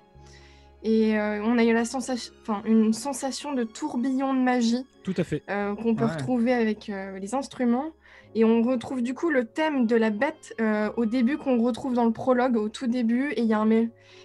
Et 0.83 1.17
euh, 1.17 1.41
on 1.43 1.57
a 1.57 1.63
eu 1.63 1.73
la 1.73 1.85
sensation, 1.85 2.33
enfin, 2.41 2.61
une 2.65 2.91
sensation 2.93 3.53
de 3.53 3.63
tourbillon 3.63 4.33
de 4.33 4.39
magie 4.39 4.85
Tout 5.03 5.13
à 5.17 5.23
fait. 5.23 5.41
euh, 5.49 5.75
qu'on 5.75 5.95
peut 5.95 6.03
Ouais. 6.05 6.11
retrouver 6.11 6.53
avec 6.53 6.89
euh, 6.89 7.17
les 7.19 7.33
instruments. 7.35 7.91
Et 8.35 8.43
on 8.43 8.61
retrouve 8.63 9.01
du 9.01 9.13
coup 9.13 9.29
le 9.29 9.45
thème 9.45 9.85
de 9.85 9.95
la 9.95 10.09
bête 10.09 10.55
euh, 10.59 10.89
au 10.97 11.05
début 11.05 11.37
qu'on 11.37 11.61
retrouve 11.61 11.93
dans 11.93 12.05
le 12.05 12.11
prologue, 12.11 12.57
au 12.57 12.67
tout 12.67 12.87
début, 12.87 13.29
et 13.31 13.41
il 13.41 13.47
y 13.47 13.53
a 13.53 13.59
un 13.59 13.69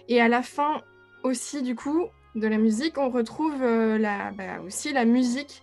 et 0.07 0.19
à 0.19 0.27
la 0.27 0.41
fin 0.41 0.81
aussi 1.23 1.61
du 1.61 1.75
coup 1.75 2.05
de 2.35 2.47
la 2.47 2.57
musique, 2.57 2.97
on 2.97 3.09
retrouve 3.09 3.61
euh, 3.61 3.97
la, 3.99 4.31
bah, 4.31 4.61
aussi 4.65 4.91
la 4.93 5.05
musique 5.05 5.61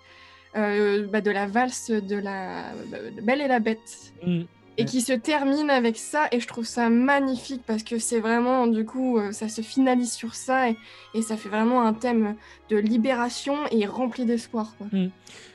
euh, 0.56 1.06
bah, 1.09 1.20
de 1.20 1.30
la 1.30 1.46
valse 1.46 1.90
de 1.90 2.16
la 2.16 2.72
de 3.16 3.20
Belle 3.20 3.40
et 3.40 3.48
la 3.48 3.59
Bête 3.61 4.12
Mm. 4.24 4.42
Et 4.78 4.84
qui 4.84 5.00
se 5.00 5.12
termine 5.12 5.70
avec 5.70 5.96
ça 5.96 6.28
et 6.32 6.40
je 6.40 6.46
trouve 6.46 6.64
ça 6.66 6.90
magnifique 6.90 7.62
parce 7.66 7.82
que 7.82 7.98
c'est 7.98 8.20
vraiment 8.20 8.66
du 8.66 8.84
coup 8.84 9.18
euh, 9.18 9.32
ça 9.32 9.48
se 9.48 9.60
finalise 9.62 10.12
sur 10.12 10.34
ça 10.34 10.68
et, 10.70 10.76
et 11.14 11.22
ça 11.22 11.36
fait 11.36 11.48
vraiment 11.48 11.82
un 11.82 11.94
thème 11.94 12.36
de 12.68 12.76
libération 12.76 13.56
et 13.70 13.86
rempli 13.86 14.24
d'espoir 14.26 14.74
quoi. 14.76 14.86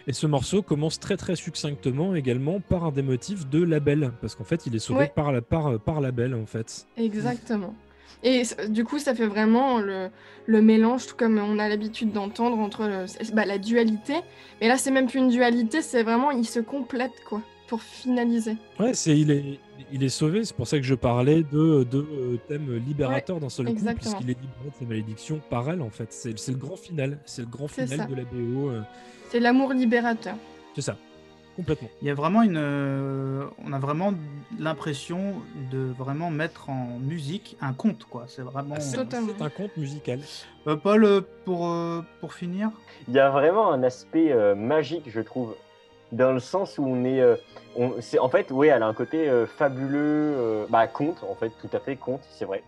Et 0.07 0.13
ce 0.13 0.25
morceau 0.27 0.61
commence 0.61 0.99
très 0.99 1.17
très 1.17 1.35
succinctement 1.35 2.15
également 2.15 2.59
par 2.59 2.85
un 2.85 2.91
des 2.91 3.03
motifs 3.03 3.47
de 3.47 3.63
la 3.63 3.79
belle, 3.79 4.11
parce 4.21 4.35
qu'en 4.35 4.43
fait 4.43 4.65
il 4.65 4.75
est 4.75 4.79
sauvé 4.79 5.01
Ouais. 5.01 5.11
par, 5.15 5.31
la, 5.31 5.41
par, 5.41 5.79
par 5.79 6.01
la 6.01 6.11
belle 6.11 6.33
en 6.35 6.45
fait. 6.45 6.87
Exactement. 6.97 7.75
Et 8.23 8.43
du 8.69 8.83
coup, 8.83 8.99
ça 8.99 9.15
fait 9.15 9.25
vraiment 9.25 9.79
le, 9.79 10.09
le 10.45 10.61
mélange, 10.61 11.07
tout 11.07 11.15
comme 11.15 11.39
on 11.39 11.57
a 11.57 11.67
l'habitude 11.67 12.11
d'entendre 12.11 12.59
entre 12.59 12.83
le- 12.85 13.05
bah, 13.33 13.45
la 13.45 13.57
dualité. 13.57 14.13
Mais 14.59 14.67
là, 14.67 14.77
c'est 14.77 14.91
même 14.91 15.07
plus 15.07 15.17
une 15.19 15.29
dualité, 15.29 15.81
c'est 15.81 16.03
vraiment, 16.03 16.29
ils 16.29 16.45
se 16.45 16.59
complètent, 16.59 17.23
quoi. 17.27 17.41
Pour 17.71 17.81
finaliser. 17.81 18.57
Ouais, 18.81 18.93
c'est 18.93 19.17
il 19.17 19.31
est 19.31 19.59
il 19.93 20.03
est 20.03 20.09
sauvé. 20.09 20.43
C'est 20.43 20.55
pour 20.55 20.67
ça 20.67 20.75
que 20.77 20.83
je 20.83 20.93
parlais 20.93 21.41
de, 21.43 21.83
de 21.89 21.99
euh, 21.99 22.37
thème 22.49 22.75
libérateur 22.85 23.39
d'un 23.39 23.47
seul 23.47 23.67
coup, 23.67 23.71
exactement. 23.71 24.11
puisqu'il 24.11 24.29
est 24.29 24.39
libéré 24.41 24.69
de 24.69 24.75
ses 24.77 24.85
malédictions 24.85 25.41
par 25.49 25.69
elle 25.69 25.81
en 25.81 25.89
fait. 25.89 26.11
C'est 26.11 26.37
c'est 26.37 26.51
le 26.51 26.57
grand 26.57 26.75
final. 26.75 27.17
C'est 27.25 27.43
le 27.43 27.47
grand 27.47 27.69
final 27.69 28.07
de 28.09 28.15
la 28.15 28.23
BO. 28.23 28.69
euh, 28.71 28.81
C'est 29.29 29.39
l'amour 29.39 29.71
libérateur. 29.73 30.35
C'est 30.75 30.81
ça, 30.81 30.97
complètement. 31.55 31.87
Il 32.01 32.07
y 32.09 32.11
a 32.11 32.13
vraiment 32.13 32.41
une. 32.41 32.57
euh, 32.57 33.45
on 33.65 33.71
a 33.71 33.79
vraiment 33.79 34.13
l'impression 34.59 35.35
de 35.71 35.93
vraiment 35.97 36.29
mettre 36.29 36.69
en 36.69 36.99
musique 36.99 37.55
un 37.61 37.71
conte, 37.73 38.03
quoi. 38.03 38.25
C'est 38.27 38.41
vraiment. 38.41 38.75
Ah, 38.77 38.81
c'est 38.81 38.97
Totalement. 38.97 39.31
c'est 39.37 39.43
un 39.45 39.49
conte 39.49 39.77
musical. 39.77 40.19
Euh, 40.67 40.75
Paul, 40.75 41.23
pour, 41.45 41.67
euh, 41.69 42.01
pour 42.19 42.33
finir 42.33 42.69
Il 43.07 43.13
y 43.13 43.19
a 43.19 43.29
vraiment 43.29 43.71
un 43.71 43.81
aspect 43.83 44.31
euh, 44.33 44.55
magique, 44.55 45.05
je 45.07 45.21
trouve, 45.21 45.55
dans 46.11 46.31
le 46.33 46.39
sens 46.39 46.77
où 46.77 46.85
on 46.85 47.03
est. 47.03 47.21
euh, 47.21 47.35
on, 47.75 47.93
c'est, 47.99 48.19
en 48.19 48.29
fait, 48.29 48.51
oui, 48.51 48.67
elle 48.67 48.83
a 48.83 48.87
un 48.87 48.93
côté 48.93 49.29
euh, 49.29 49.45
fabuleux, 49.45 50.33
euh, 50.37 50.65
bah, 50.69 50.87
conte, 50.87 51.23
en 51.29 51.35
fait, 51.35 51.51
tout 51.61 51.69
à 51.73 51.79
fait, 51.79 51.95
conte, 51.95 52.21
c'est 52.31 52.45
vrai. 52.45 52.63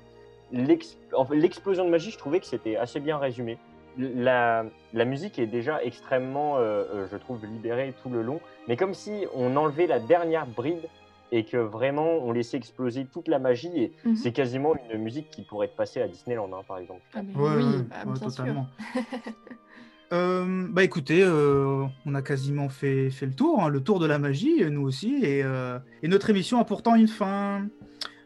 L'ex- 0.51 0.97
en 1.15 1.25
fait, 1.25 1.35
L'explosion 1.35 1.83
de 1.85 1.89
magie, 1.89 2.11
je 2.11 2.17
trouvais 2.17 2.39
que 2.39 2.45
c'était 2.45 2.75
assez 2.77 2.99
bien 2.99 3.17
résumé. 3.17 3.57
La, 3.97 4.65
la 4.93 5.05
musique 5.05 5.37
est 5.39 5.45
déjà 5.47 5.83
extrêmement, 5.83 6.57
euh, 6.57 7.05
je 7.11 7.17
trouve, 7.17 7.45
libérée 7.45 7.93
tout 8.01 8.09
le 8.09 8.21
long, 8.21 8.39
mais 8.67 8.75
comme 8.75 8.93
si 8.93 9.25
on 9.35 9.55
enlevait 9.55 9.87
la 9.87 9.99
dernière 9.99 10.47
bride 10.47 10.87
et 11.31 11.45
que 11.45 11.57
vraiment 11.57 12.07
on 12.21 12.31
laissait 12.31 12.57
exploser 12.57 13.05
toute 13.05 13.27
la 13.27 13.39
magie, 13.39 13.71
et 13.75 13.91
Mhm. 14.05 14.15
c'est 14.15 14.31
quasiment 14.31 14.73
une 14.91 14.99
musique 14.99 15.29
qui 15.31 15.41
pourrait 15.43 15.65
être 15.67 15.75
passée 15.75 16.01
à 16.01 16.07
Disneyland, 16.07 16.49
hein, 16.53 16.61
par 16.67 16.77
exemple. 16.77 17.01
Ah, 17.15 17.21
mais 17.23 17.33
Ouais, 17.35 17.55
oui, 17.55 17.63
ouais, 17.63 17.77
bah, 17.89 17.95
ouais, 17.99 18.05
bien 18.05 18.15
sûr. 18.15 18.29
totalement. 18.43 18.67
Euh, 20.13 20.67
bah 20.69 20.83
écoutez, 20.83 21.23
euh, 21.23 21.85
on 22.05 22.13
a 22.13 22.21
quasiment 22.21 22.69
fait, 22.69 23.09
fait 23.09 23.25
le 23.25 23.33
tour, 23.33 23.63
hein, 23.63 23.69
le 23.69 23.79
tour 23.81 23.99
de 23.99 24.05
la 24.05 24.19
magie, 24.19 24.63
nous 24.69 24.83
aussi, 24.83 25.15
et, 25.23 25.43
euh, 25.43 25.79
et 26.03 26.07
notre 26.07 26.29
émission 26.29 26.59
a 26.59 26.65
pourtant 26.65 26.93
une 26.95 27.07
fin. 27.07 27.65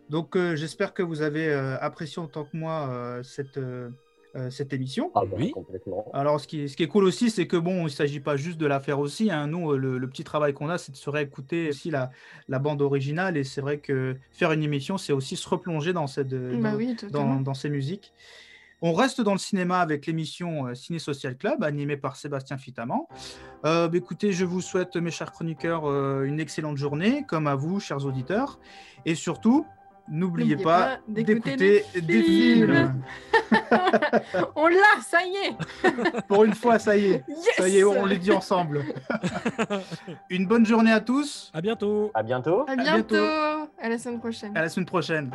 Donc 0.09 0.35
euh, 0.35 0.55
j'espère 0.55 0.93
que 0.93 1.01
vous 1.01 1.21
avez 1.21 1.47
euh, 1.47 1.77
apprécié 1.79 2.21
autant 2.21 2.43
que 2.43 2.57
moi 2.57 2.89
euh, 2.91 3.23
cette, 3.23 3.57
euh, 3.57 3.89
euh, 4.35 4.49
cette 4.49 4.73
émission. 4.73 5.11
Ah, 5.15 5.21
bah, 5.23 5.37
Oui. 5.37 5.51
complètement. 5.51 6.05
Alors, 6.13 6.41
ce 6.41 6.47
qui 6.47 6.61
est, 6.63 6.67
ce 6.67 6.75
qui 6.75 6.83
est 6.83 6.87
cool 6.87 7.05
aussi, 7.05 7.29
c'est 7.29 7.47
que 7.47 7.55
bon, 7.57 7.79
il 7.81 7.83
ne 7.85 7.89
s'agit 7.89 8.19
pas 8.19 8.35
juste 8.35 8.57
de 8.57 8.65
la 8.65 8.81
faire 8.81 8.99
aussi. 8.99 9.31
hein. 9.31 9.47
Nous, 9.47 9.71
euh, 9.71 9.77
le, 9.77 9.97
le 9.97 10.07
petit 10.09 10.25
travail 10.25 10.53
qu'on 10.53 10.69
a, 10.69 10.77
c'est 10.77 10.91
de 10.91 10.97
se 10.97 11.09
réécouter 11.09 11.69
aussi 11.69 11.89
la, 11.89 12.11
la 12.49 12.59
bande 12.59 12.81
originale. 12.81 13.37
Et 13.37 13.43
c'est 13.45 13.61
vrai 13.61 13.77
que 13.77 14.15
faire 14.31 14.51
une 14.51 14.63
émission, 14.63 14.97
c'est 14.97 15.13
aussi 15.13 15.37
se 15.37 15.47
replonger 15.47 15.93
dans, 15.93 16.07
cette, 16.07 16.29
Bah 16.29 16.71
dans, 16.71 16.77
oui, 16.77 16.87
dans, 16.87 16.95
totalement. 17.07 17.41
dans 17.41 17.53
ces 17.53 17.69
musiques. 17.69 18.11
On 18.81 18.93
reste 18.93 19.21
dans 19.21 19.31
le 19.33 19.39
cinéma 19.39 19.79
avec 19.79 20.05
l'émission 20.05 20.67
euh, 20.67 20.75
Ciné 20.75 20.99
Social 20.99 21.35
Club, 21.35 21.63
animée 21.63 21.97
par 21.97 22.15
Sébastien 22.15 22.57
Fitaman. 22.57 23.07
Euh, 23.65 23.87
bah, 23.87 23.97
écoutez, 23.97 24.31
je 24.31 24.45
vous 24.45 24.61
souhaite, 24.61 24.95
mes 24.95 25.11
chers 25.11 25.31
chroniqueurs, 25.31 25.89
euh, 25.89 26.23
une 26.23 26.39
excellente 26.39 26.77
journée, 26.77 27.25
comme 27.27 27.47
à 27.47 27.55
vous, 27.55 27.79
chers 27.79 28.05
auditeurs. 28.05 28.59
Et 29.05 29.15
surtout, 29.15 29.65
n'oubliez 30.07 30.57
pas 30.57 30.61
pas 30.61 30.97
d'écouter 31.07 31.55
des 31.55 32.01
des 32.01 32.21
films. 32.21 32.67
films. 32.67 33.03
On 34.55 34.67
l'a, 34.67 35.01
ça 35.01 35.19
y 35.25 35.35
est 35.35 36.21
Pour 36.27 36.43
une 36.43 36.53
fois, 36.53 36.77
ça 36.77 36.95
y 36.95 37.05
est. 37.05 37.23
Yes 37.27 37.55
Ça 37.57 37.67
y 37.67 37.77
est, 37.77 37.83
on 37.83 38.05
les 38.05 38.17
dit 38.17 38.31
ensemble. 38.31 38.83
Une 40.29 40.45
bonne 40.45 40.65
journée 40.65 40.91
à 40.91 40.99
tous. 40.99 41.51
À 41.53 41.61
bientôt. 41.61 42.11
À 42.13 42.23
bientôt. 42.23 42.65
À 42.67 42.75
bientôt. 42.75 43.15
bientôt 43.15 43.69
À 43.81 43.89
la 43.89 43.97
semaine 43.97 44.19
prochaine 44.19 44.55
À 44.55 44.61
la 44.61 44.69
semaine 44.69 44.85
prochaine. 44.85 45.31